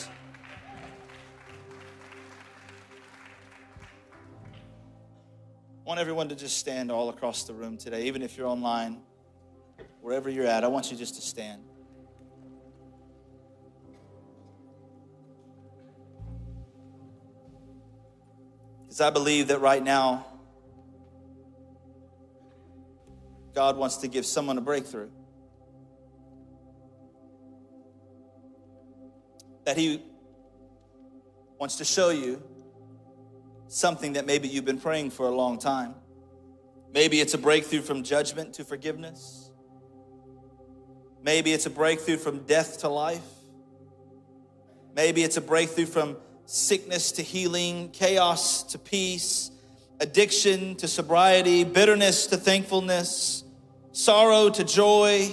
I 5.86 5.88
want 5.88 6.00
everyone 6.00 6.30
to 6.30 6.36
just 6.36 6.58
stand 6.58 6.92
all 6.92 7.10
across 7.10 7.44
the 7.44 7.54
room 7.54 7.78
today, 7.78 8.08
even 8.08 8.24
if 8.24 8.38
you're 8.38 8.48
online, 8.48 9.04
wherever 10.02 10.32
you're 10.32 10.48
at. 10.48 10.64
I 10.64 10.68
want 10.68 10.90
you 10.90 10.98
just 10.98 11.14
to 11.14 11.22
stand. 11.22 11.62
Because 18.82 19.00
I 19.00 19.12
believe 19.12 19.50
that 19.50 19.62
right 19.62 19.84
now, 19.84 20.26
God 23.54 23.78
wants 23.78 23.98
to 23.98 24.08
give 24.08 24.26
someone 24.26 24.58
a 24.58 24.62
breakthrough. 24.62 25.10
That 29.66 29.78
He 29.78 30.02
wants 31.60 31.76
to 31.76 31.86
show 31.86 32.10
you 32.10 32.42
something 33.76 34.14
that 34.14 34.26
maybe 34.26 34.48
you've 34.48 34.64
been 34.64 34.80
praying 34.80 35.10
for 35.10 35.28
a 35.28 35.36
long 35.36 35.60
time. 35.60 35.94
Maybe 36.94 37.20
it's 37.20 37.34
a 37.34 37.38
breakthrough 37.38 37.82
from 37.82 38.04
judgment 38.04 38.54
to 38.54 38.64
forgiveness. 38.64 39.52
Maybe 41.22 41.52
it's 41.52 41.66
a 41.66 41.70
breakthrough 41.70 42.16
from 42.16 42.40
death 42.46 42.80
to 42.80 42.88
life. 42.88 43.28
Maybe 44.96 45.24
it's 45.24 45.36
a 45.36 45.42
breakthrough 45.42 45.88
from 45.88 46.16
sickness 46.46 47.12
to 47.14 47.22
healing, 47.22 47.90
chaos 47.90 48.64
to 48.64 48.80
peace, 48.80 49.52
addiction 50.00 50.76
to 50.78 50.88
sobriety, 50.88 51.66
bitterness 51.66 52.28
to 52.28 52.38
thankfulness, 52.38 53.44
sorrow 53.92 54.50
to 54.52 54.64
joy, 54.64 55.30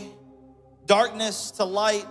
darkness 0.87 1.53
to 1.53 1.65
light, 1.65 2.07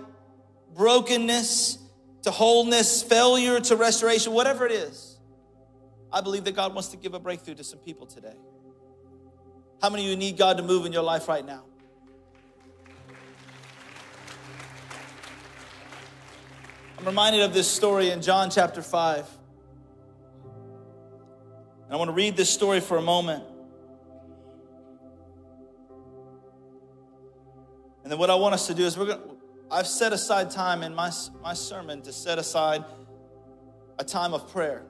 brokenness 0.74 1.76
to 2.22 2.30
wholeness, 2.30 3.02
failure 3.02 3.60
to 3.60 3.76
restoration, 3.76 4.32
whatever 4.32 4.64
it 4.64 4.72
is. 4.72 5.11
I 6.12 6.20
believe 6.20 6.44
that 6.44 6.54
God 6.54 6.74
wants 6.74 6.88
to 6.88 6.96
give 6.96 7.14
a 7.14 7.20
breakthrough 7.20 7.54
to 7.54 7.64
some 7.64 7.78
people 7.78 8.06
today. 8.06 8.36
How 9.80 9.88
many 9.88 10.04
of 10.04 10.10
you 10.10 10.16
need 10.16 10.36
God 10.36 10.58
to 10.58 10.62
move 10.62 10.84
in 10.84 10.92
your 10.92 11.02
life 11.02 11.26
right 11.26 11.44
now? 11.44 11.64
I'm 16.98 17.06
reminded 17.06 17.42
of 17.42 17.52
this 17.52 17.66
story 17.66 18.10
in 18.10 18.22
John 18.22 18.50
chapter 18.50 18.82
5. 18.82 19.26
And 21.84 21.92
I 21.92 21.96
want 21.96 22.08
to 22.08 22.14
read 22.14 22.36
this 22.36 22.48
story 22.48 22.78
for 22.78 22.96
a 22.96 23.02
moment. 23.02 23.42
And 28.04 28.12
then 28.12 28.18
what 28.18 28.30
I 28.30 28.34
want 28.34 28.54
us 28.54 28.66
to 28.68 28.74
do 28.74 28.84
is 28.84 28.96
we're 28.96 29.06
going 29.06 29.18
to, 29.18 29.36
I've 29.70 29.86
set 29.86 30.12
aside 30.12 30.50
time 30.50 30.82
in 30.82 30.94
my, 30.94 31.10
my 31.42 31.54
sermon 31.54 32.02
to 32.02 32.12
set 32.12 32.38
aside 32.38 32.84
a 33.98 34.04
time 34.04 34.34
of 34.34 34.52
prayer. 34.52 34.84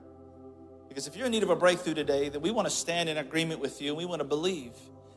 Because 0.93 1.07
if 1.07 1.17
you're 1.17 1.25
in 1.25 1.33
need 1.33 1.43
of 1.43 1.49
a 1.49 1.57
breakthrough 1.57 1.95
today, 1.95 2.29
that 2.29 2.41
we 2.41 2.51
want 2.51 2.69
to 2.69 2.71
stand 2.71 3.09
in 3.09 3.17
agreement 3.17 3.61
with 3.61 3.81
you 3.81 3.89
and 3.89 3.97
we 3.97 4.05
want 4.05 4.21
to 4.21 4.27
believe 4.27 4.73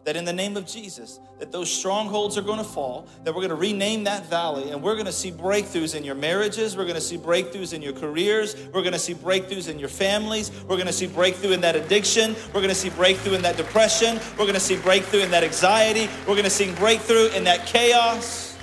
that 0.05 0.15
in 0.15 0.23
the 0.23 0.31
name 0.31 0.55
of 0.55 0.65
Jesus, 0.65 1.19
that 1.37 1.51
those 1.51 1.69
strongholds 1.69 2.37
are 2.37 2.41
going 2.41 2.59
to 2.59 2.63
fall, 2.63 3.09
that 3.25 3.35
we're 3.35 3.41
going 3.41 3.49
to 3.49 3.55
rename 3.55 4.05
that 4.05 4.25
valley, 4.27 4.71
and 4.71 4.81
we're 4.81 4.93
going 4.93 5.05
to 5.05 5.11
see 5.11 5.33
breakthroughs 5.33 5.93
in 5.93 6.05
your 6.05 6.15
marriages, 6.15 6.77
we're 6.77 6.85
going 6.85 6.95
to 6.95 7.01
see 7.01 7.17
breakthroughs 7.17 7.73
in 7.73 7.81
your 7.81 7.91
careers, 7.91 8.55
we're 8.67 8.83
going 8.83 8.93
to 8.93 8.99
see 8.99 9.13
breakthroughs 9.13 9.67
in 9.67 9.77
your 9.77 9.89
families, 9.89 10.49
we're 10.61 10.77
going 10.77 10.87
to 10.87 10.93
see 10.93 11.07
breakthrough 11.07 11.51
in 11.51 11.59
that 11.59 11.75
addiction, 11.75 12.37
we're 12.53 12.61
going 12.61 12.69
to 12.69 12.73
see 12.73 12.91
breakthrough 12.91 13.33
in 13.33 13.41
that 13.41 13.57
depression, 13.57 14.17
we're 14.37 14.45
going 14.45 14.53
to 14.53 14.61
see 14.61 14.77
breakthrough 14.77 15.23
in 15.23 15.31
that 15.31 15.43
anxiety, 15.43 16.07
we're 16.19 16.35
going 16.35 16.45
to 16.45 16.49
see 16.49 16.73
breakthrough 16.75 17.27
in 17.31 17.43
that 17.43 17.65
chaos. 17.65 18.57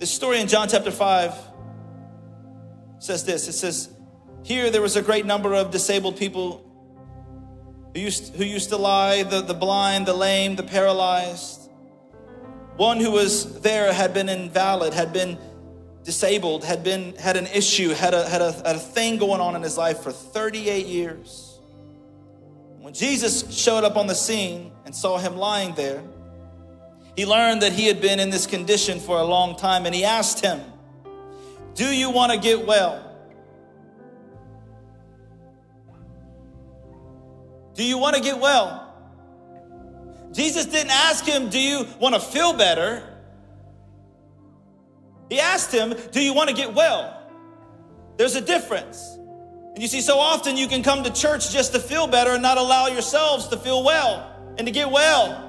This 0.00 0.10
story 0.10 0.40
in 0.40 0.48
John 0.48 0.68
chapter 0.68 0.90
5 0.90 1.49
says 3.00 3.24
this 3.24 3.48
it 3.48 3.54
says, 3.54 3.88
Here 4.44 4.70
there 4.70 4.82
was 4.82 4.94
a 4.94 5.02
great 5.02 5.26
number 5.26 5.54
of 5.54 5.72
disabled 5.72 6.16
people 6.16 6.64
who 7.94 8.00
used, 8.00 8.36
who 8.36 8.44
used 8.44 8.68
to 8.68 8.76
lie 8.76 9.24
the, 9.24 9.40
the 9.40 9.54
blind, 9.54 10.06
the 10.06 10.14
lame, 10.14 10.54
the 10.54 10.62
paralyzed. 10.62 11.68
One 12.76 13.00
who 13.00 13.10
was 13.10 13.60
there 13.60 13.92
had 13.92 14.14
been 14.14 14.28
invalid, 14.28 14.94
had 14.94 15.12
been 15.12 15.38
disabled, 16.04 16.64
had 16.64 16.84
been 16.84 17.14
had 17.16 17.36
an 17.36 17.46
issue, 17.48 17.90
had 17.90 18.14
a 18.14 18.28
had 18.28 18.40
a, 18.40 18.52
had 18.52 18.76
a 18.76 18.78
thing 18.78 19.18
going 19.18 19.40
on 19.40 19.56
in 19.56 19.62
his 19.62 19.76
life 19.76 20.00
for 20.00 20.12
38 20.12 20.86
years. 20.86 21.58
When 22.78 22.94
Jesus 22.94 23.54
showed 23.54 23.84
up 23.84 23.96
on 23.96 24.06
the 24.06 24.14
scene 24.14 24.72
and 24.86 24.94
saw 24.94 25.18
him 25.18 25.36
lying 25.36 25.74
there, 25.74 26.02
he 27.16 27.26
learned 27.26 27.62
that 27.62 27.72
he 27.72 27.86
had 27.86 28.00
been 28.00 28.20
in 28.20 28.30
this 28.30 28.46
condition 28.46 29.00
for 29.00 29.18
a 29.18 29.24
long 29.24 29.56
time 29.56 29.84
and 29.84 29.94
he 29.94 30.04
asked 30.04 30.40
him, 30.40 30.60
Do 31.74 31.86
you 31.86 32.10
want 32.10 32.32
to 32.32 32.38
get 32.38 32.66
well? 32.66 33.06
Do 37.74 37.84
you 37.84 37.98
want 37.98 38.16
to 38.16 38.22
get 38.22 38.38
well? 38.38 38.86
Jesus 40.32 40.66
didn't 40.66 40.90
ask 40.90 41.24
him, 41.24 41.48
Do 41.48 41.58
you 41.58 41.86
want 41.98 42.14
to 42.14 42.20
feel 42.20 42.52
better? 42.52 43.06
He 45.28 45.40
asked 45.40 45.72
him, 45.72 45.94
Do 46.12 46.20
you 46.20 46.34
want 46.34 46.50
to 46.50 46.54
get 46.54 46.74
well? 46.74 47.22
There's 48.16 48.34
a 48.34 48.40
difference. 48.40 49.16
And 49.74 49.78
you 49.80 49.88
see, 49.88 50.00
so 50.00 50.18
often 50.18 50.56
you 50.56 50.66
can 50.66 50.82
come 50.82 51.04
to 51.04 51.12
church 51.12 51.52
just 51.52 51.72
to 51.72 51.80
feel 51.80 52.06
better 52.06 52.32
and 52.32 52.42
not 52.42 52.58
allow 52.58 52.88
yourselves 52.88 53.48
to 53.48 53.56
feel 53.56 53.84
well 53.84 54.54
and 54.58 54.66
to 54.66 54.72
get 54.72 54.90
well. 54.90 55.46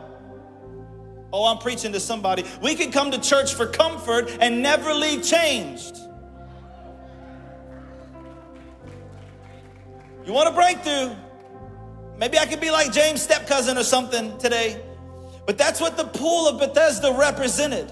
Oh, 1.34 1.46
I'm 1.46 1.58
preaching 1.58 1.92
to 1.94 2.00
somebody. 2.00 2.46
We 2.62 2.76
can 2.76 2.92
come 2.92 3.12
to 3.12 3.20
church 3.20 3.56
for 3.56 3.66
comfort 3.66 4.30
and 4.40 4.62
never 4.62 4.94
leave 4.94 5.24
changed. 5.24 5.98
You 10.26 10.34
want 10.34 10.50
a 10.50 10.52
breakthrough? 10.52 11.16
Maybe 12.18 12.38
I 12.38 12.46
could 12.46 12.62
be 12.62 12.70
like 12.70 12.92
James' 12.92 13.22
step 13.22 13.48
cousin 13.48 13.78
or 13.78 13.84
something 13.84 14.38
today. 14.38 14.82
But 15.46 15.58
that's 15.58 15.82
what 15.82 15.98
the 15.98 16.06
pool 16.06 16.48
of 16.48 16.60
Bethesda 16.60 17.16
represented 17.18 17.92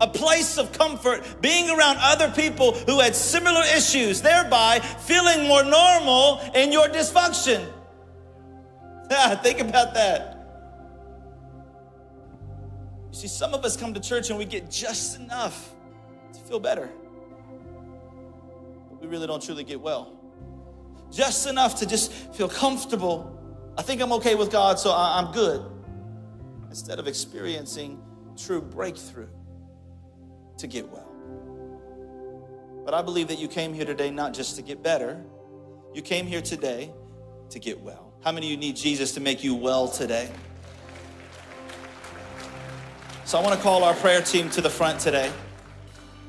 a 0.00 0.06
place 0.06 0.58
of 0.58 0.72
comfort, 0.72 1.40
being 1.40 1.68
around 1.70 1.96
other 2.00 2.30
people 2.30 2.72
who 2.72 3.00
had 3.00 3.14
similar 3.14 3.62
issues, 3.76 4.22
thereby 4.22 4.78
feeling 4.78 5.48
more 5.48 5.64
normal 5.64 6.40
in 6.54 6.72
your 6.72 6.88
dysfunction. 6.88 7.66
Yeah, 9.10 9.34
think 9.42 9.60
about 9.60 9.94
that. 9.94 10.34
You 13.10 13.18
see, 13.18 13.28
some 13.28 13.54
of 13.54 13.64
us 13.64 13.76
come 13.76 13.94
to 13.94 14.00
church 14.00 14.30
and 14.30 14.38
we 14.38 14.44
get 14.44 14.70
just 14.70 15.18
enough 15.18 15.74
to 16.32 16.40
feel 16.40 16.60
better, 16.60 16.88
but 18.90 19.00
we 19.00 19.08
really 19.08 19.26
don't 19.26 19.42
truly 19.42 19.64
get 19.64 19.80
well. 19.80 20.17
Just 21.10 21.46
enough 21.46 21.76
to 21.80 21.86
just 21.86 22.12
feel 22.34 22.48
comfortable. 22.48 23.34
I 23.76 23.82
think 23.82 24.00
I'm 24.00 24.12
okay 24.14 24.34
with 24.34 24.50
God, 24.50 24.78
so 24.78 24.92
I'm 24.94 25.32
good. 25.32 25.64
Instead 26.68 26.98
of 26.98 27.06
experiencing 27.06 28.02
true 28.36 28.60
breakthrough 28.60 29.28
to 30.58 30.66
get 30.66 30.88
well. 30.88 31.08
But 32.84 32.94
I 32.94 33.02
believe 33.02 33.28
that 33.28 33.38
you 33.38 33.48
came 33.48 33.74
here 33.74 33.84
today 33.84 34.10
not 34.10 34.32
just 34.34 34.56
to 34.56 34.62
get 34.62 34.82
better, 34.82 35.22
you 35.94 36.02
came 36.02 36.26
here 36.26 36.42
today 36.42 36.90
to 37.50 37.58
get 37.58 37.80
well. 37.80 38.12
How 38.22 38.32
many 38.32 38.46
of 38.46 38.50
you 38.50 38.56
need 38.56 38.76
Jesus 38.76 39.12
to 39.12 39.20
make 39.20 39.42
you 39.42 39.54
well 39.54 39.88
today? 39.88 40.30
So 43.24 43.38
I 43.38 43.42
want 43.42 43.54
to 43.54 43.62
call 43.62 43.84
our 43.84 43.94
prayer 43.94 44.22
team 44.22 44.48
to 44.50 44.60
the 44.60 44.70
front 44.70 45.00
today. 45.00 45.30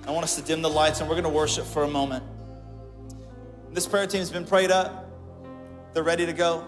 I 0.05 0.11
want 0.11 0.23
us 0.23 0.35
to 0.35 0.41
dim 0.41 0.61
the 0.61 0.69
lights 0.69 0.99
and 0.99 1.09
we're 1.09 1.15
going 1.15 1.23
to 1.23 1.29
worship 1.29 1.65
for 1.65 1.83
a 1.83 1.87
moment. 1.87 2.23
This 3.71 3.87
prayer 3.87 4.07
team's 4.07 4.31
been 4.31 4.45
prayed 4.45 4.71
up. 4.71 5.05
They're 5.93 6.03
ready 6.03 6.25
to 6.25 6.33
go. 6.33 6.65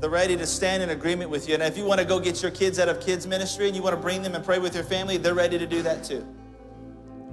They're 0.00 0.10
ready 0.10 0.36
to 0.36 0.46
stand 0.46 0.82
in 0.82 0.90
agreement 0.90 1.30
with 1.30 1.48
you. 1.48 1.54
And 1.54 1.62
if 1.62 1.78
you 1.78 1.84
want 1.84 2.00
to 2.00 2.06
go 2.06 2.18
get 2.18 2.42
your 2.42 2.50
kids 2.50 2.78
out 2.78 2.88
of 2.88 3.00
kids 3.00 3.26
ministry 3.26 3.66
and 3.66 3.76
you 3.76 3.82
want 3.82 3.94
to 3.94 4.00
bring 4.00 4.20
them 4.22 4.34
and 4.34 4.44
pray 4.44 4.58
with 4.58 4.74
your 4.74 4.84
family, 4.84 5.16
they're 5.16 5.34
ready 5.34 5.58
to 5.58 5.66
do 5.66 5.82
that 5.82 6.04
too. 6.04 6.26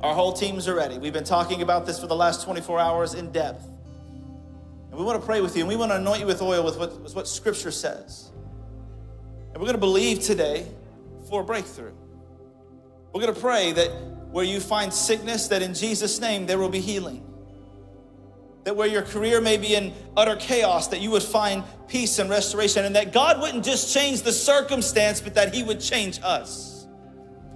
Our 0.02 0.14
whole 0.14 0.32
teams 0.32 0.68
are 0.68 0.76
ready. 0.76 0.98
We've 0.98 1.12
been 1.12 1.24
talking 1.24 1.62
about 1.62 1.86
this 1.86 2.00
for 2.00 2.08
the 2.08 2.16
last 2.16 2.44
24 2.46 2.80
hours 2.80 3.16
in 3.16 3.32
depth. 3.32 3.66
And 3.66 4.98
we 4.98 5.04
want 5.04 5.20
to 5.20 5.26
pray 5.26 5.42
with 5.42 5.56
you 5.56 5.64
and 5.64 5.68
we 5.68 5.76
want 5.76 5.92
to 5.92 5.98
anoint 5.98 6.22
you 6.22 6.26
with 6.26 6.42
oil 6.42 6.64
with 6.64 6.78
what, 6.78 7.02
with 7.02 7.16
what 7.16 7.28
Scripture 7.28 7.72
says. 7.72 8.30
And 9.52 9.56
we're 9.56 9.66
going 9.66 9.74
to 9.74 9.80
believe 9.80 10.22
today 10.22 10.68
for 11.28 11.42
a 11.42 11.44
breakthrough. 11.44 11.92
We're 13.14 13.22
going 13.22 13.34
to 13.34 13.42
pray 13.42 13.72
that 13.74 13.90
where 14.32 14.46
you 14.46 14.60
find 14.60 14.94
sickness, 14.94 15.48
that 15.48 15.62
in 15.62 15.74
Jesus' 15.74 16.22
name 16.22 16.46
there 16.46 16.58
will 16.60 16.70
be 16.70 16.80
healing. 16.80 17.26
That 18.70 18.76
where 18.76 18.86
your 18.86 19.02
career 19.02 19.42
may 19.42 19.58
be 19.58 19.74
in 19.74 19.92
utter 20.16 20.36
chaos, 20.36 20.90
that 20.90 21.02
you 21.02 21.10
would 21.10 21.24
find 21.24 21.64
peace 21.88 22.20
and 22.20 22.30
restoration, 22.30 22.86
and 22.86 22.96
that 22.96 23.12
God 23.12 23.42
wouldn't 23.42 23.66
just 23.66 23.92
change 23.92 24.22
the 24.22 24.32
circumstance, 24.32 25.20
but 25.20 25.34
that 25.34 25.56
He 25.56 25.64
would 25.64 25.80
change 25.80 26.20
us 26.22 26.86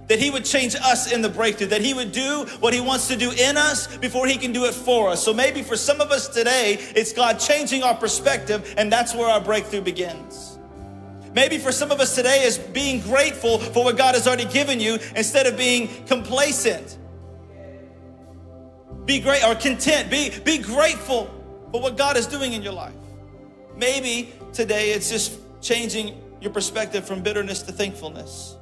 that 0.08 0.18
he 0.18 0.30
would 0.30 0.44
change 0.44 0.74
us 0.76 1.10
in 1.10 1.22
the 1.22 1.30
breakthrough, 1.30 1.68
that 1.68 1.80
he 1.80 1.94
would 1.94 2.12
do 2.12 2.44
what 2.60 2.74
he 2.74 2.80
wants 2.80 3.08
to 3.08 3.16
do 3.16 3.30
in 3.30 3.56
us 3.56 3.96
before 3.96 4.26
he 4.26 4.36
can 4.36 4.52
do 4.52 4.66
it 4.66 4.74
for 4.74 5.08
us. 5.08 5.24
So 5.24 5.32
maybe 5.32 5.62
for 5.62 5.78
some 5.78 6.02
of 6.02 6.10
us 6.10 6.28
today, 6.28 6.76
it's 6.94 7.14
God 7.14 7.40
changing 7.40 7.82
our 7.82 7.94
perspective, 7.94 8.74
and 8.76 8.92
that's 8.92 9.14
where 9.14 9.28
our 9.28 9.40
breakthrough 9.40 9.80
begins. 9.80 10.58
Maybe 11.34 11.56
for 11.56 11.72
some 11.72 11.90
of 11.90 12.00
us 12.00 12.14
today 12.14 12.42
is 12.42 12.58
being 12.58 13.00
grateful 13.00 13.58
for 13.58 13.82
what 13.82 13.96
God 13.96 14.14
has 14.14 14.26
already 14.26 14.44
given 14.44 14.78
you 14.78 14.98
instead 15.16 15.46
of 15.46 15.56
being 15.56 15.88
complacent. 16.04 16.98
Be 19.04 19.20
great 19.20 19.44
or 19.44 19.54
content. 19.54 20.10
Be, 20.10 20.30
be 20.44 20.58
grateful 20.58 21.26
for 21.70 21.80
what 21.80 21.96
God 21.96 22.16
is 22.16 22.26
doing 22.26 22.52
in 22.52 22.62
your 22.62 22.72
life. 22.72 22.94
Maybe 23.76 24.32
today 24.52 24.92
it's 24.92 25.10
just 25.10 25.38
changing 25.60 26.20
your 26.40 26.52
perspective 26.52 27.06
from 27.06 27.22
bitterness 27.22 27.62
to 27.62 27.72
thankfulness 27.72 28.56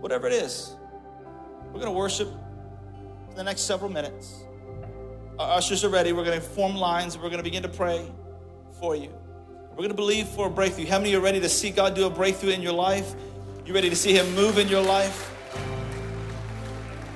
whatever 0.00 0.26
it 0.26 0.32
is. 0.32 0.74
We're 1.66 1.80
going 1.80 1.92
to 1.92 1.98
worship 1.98 2.28
for 3.28 3.36
the 3.36 3.44
next 3.44 3.62
several 3.62 3.90
minutes. 3.90 4.42
Our 5.38 5.56
ushers 5.56 5.84
are 5.84 5.88
ready. 5.88 6.12
We're 6.12 6.24
going 6.24 6.40
to 6.40 6.46
form 6.46 6.74
lines. 6.74 7.16
We're 7.16 7.24
going 7.24 7.38
to 7.38 7.42
begin 7.42 7.62
to 7.62 7.68
pray 7.68 8.10
for 8.78 8.96
you. 8.96 9.10
We're 9.70 9.76
going 9.76 9.90
to 9.90 9.94
believe 9.94 10.26
for 10.28 10.48
a 10.48 10.50
breakthrough. 10.50 10.86
How 10.86 10.98
many 10.98 11.14
are 11.14 11.20
ready 11.20 11.40
to 11.40 11.48
see 11.48 11.70
God 11.70 11.94
do 11.94 12.06
a 12.06 12.10
breakthrough 12.10 12.50
in 12.50 12.60
your 12.60 12.72
life? 12.72 13.14
You 13.64 13.74
ready 13.74 13.88
to 13.88 13.96
see 13.96 14.12
Him 14.12 14.34
move 14.34 14.58
in 14.58 14.68
your 14.68 14.82
life? 14.82 15.29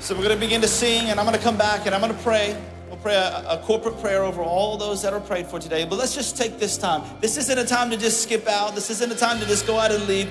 So 0.04 0.14
we're 0.14 0.24
going 0.24 0.38
to 0.38 0.40
begin 0.40 0.60
to 0.60 0.68
sing, 0.68 1.08
and 1.08 1.18
I'm 1.18 1.24
going 1.24 1.34
to 1.34 1.42
come 1.42 1.56
back 1.56 1.86
and 1.86 1.94
I'm 1.94 2.02
going 2.02 2.14
to 2.14 2.22
pray. 2.22 2.54
We'll 2.88 2.98
pray 2.98 3.14
a, 3.14 3.42
a, 3.48 3.62
corporate 3.64 3.98
prayer 4.02 4.22
over 4.22 4.42
all 4.42 4.76
those 4.76 5.00
that 5.00 5.14
are 5.14 5.20
prayed 5.20 5.46
for 5.46 5.58
today. 5.58 5.86
But 5.86 5.98
let's 5.98 6.14
just 6.14 6.36
take 6.36 6.58
this 6.58 6.76
time. 6.76 7.02
This 7.22 7.38
isn't 7.38 7.58
a 7.58 7.64
time 7.64 7.90
to 7.90 7.96
just 7.96 8.22
skip 8.22 8.46
out. 8.46 8.74
This 8.74 8.90
isn't 8.90 9.10
a 9.10 9.14
time 9.14 9.40
to 9.40 9.46
just 9.46 9.66
go 9.66 9.78
out 9.78 9.92
and 9.92 10.06
leave. 10.06 10.30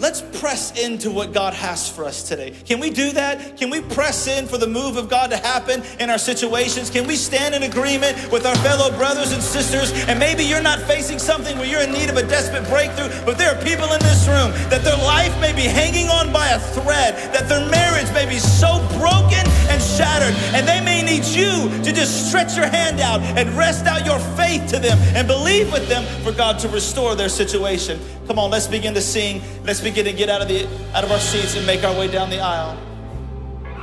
Let's 0.00 0.22
press 0.40 0.76
into 0.76 1.10
what 1.10 1.32
God 1.32 1.54
has 1.54 1.88
for 1.88 2.04
us 2.04 2.28
today. 2.28 2.50
Can 2.66 2.80
we 2.80 2.90
do 2.90 3.12
that? 3.12 3.56
Can 3.56 3.70
we 3.70 3.80
press 3.80 4.26
in 4.26 4.46
for 4.46 4.58
the 4.58 4.66
move 4.66 4.96
of 4.96 5.08
God 5.08 5.30
to 5.30 5.36
happen 5.36 5.82
in 6.00 6.10
our 6.10 6.18
situations? 6.18 6.90
Can 6.90 7.06
we 7.06 7.14
stand 7.14 7.54
in 7.54 7.62
agreement 7.62 8.32
with 8.32 8.44
our 8.44 8.56
fellow 8.56 8.90
brothers 8.96 9.30
and 9.32 9.40
sisters? 9.40 9.92
And 10.08 10.18
maybe 10.18 10.42
you're 10.42 10.62
not 10.62 10.80
facing 10.80 11.20
something 11.20 11.56
where 11.58 11.66
you're 11.66 11.82
in 11.82 11.92
need 11.92 12.10
of 12.10 12.16
a 12.16 12.26
desperate 12.26 12.68
breakthrough, 12.68 13.08
but 13.24 13.38
there 13.38 13.54
are 13.54 13.62
people 13.62 13.92
in 13.92 14.00
this 14.00 14.26
room 14.26 14.50
that 14.68 14.82
their 14.82 14.98
life 14.98 15.38
may 15.40 15.52
be 15.52 15.62
hanging 15.62 16.08
on 16.08 16.32
by 16.32 16.48
a 16.48 16.58
thread, 16.58 17.14
that 17.32 17.48
their 17.48 17.64
marriage 17.70 18.10
may 18.12 18.26
be 18.26 18.38
so 18.38 18.78
broken 18.98 19.46
and 19.70 19.80
shattered, 19.80 20.34
and 20.54 20.66
they 20.66 20.80
may 20.80 21.02
need 21.02 21.24
you 21.24 21.70
to 21.84 21.92
just 21.92 22.28
stretch 22.28 22.56
your 22.56 22.66
hand 22.66 23.00
out 23.00 23.20
and 23.38 23.48
rest 23.50 23.86
out 23.86 24.04
your 24.04 24.18
faith 24.36 24.66
to 24.70 24.78
them 24.80 24.98
and 25.14 25.28
believe 25.28 25.72
with 25.72 25.88
them 25.88 26.04
for 26.24 26.32
God 26.32 26.58
to 26.58 26.68
restore 26.68 27.14
their 27.14 27.28
situation. 27.28 28.00
Come 28.26 28.38
on, 28.38 28.50
let's 28.50 28.66
begin 28.66 28.94
to 28.94 29.00
sing. 29.00 29.42
Let's 29.64 29.83
begin 29.84 30.06
to 30.06 30.14
get 30.14 30.30
out 30.30 30.40
of 30.40 30.48
the 30.48 30.66
out 30.94 31.04
of 31.04 31.12
our 31.12 31.18
seats 31.18 31.54
and 31.56 31.66
make 31.66 31.84
our 31.84 31.96
way 31.96 32.08
down 32.08 32.30
the 32.30 32.40
aisle. 32.40 32.74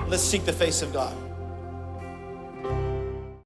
Let's 0.08 0.24
seek 0.24 0.46
the 0.46 0.52
face 0.52 0.82
of 0.82 0.92
God. 0.92 1.16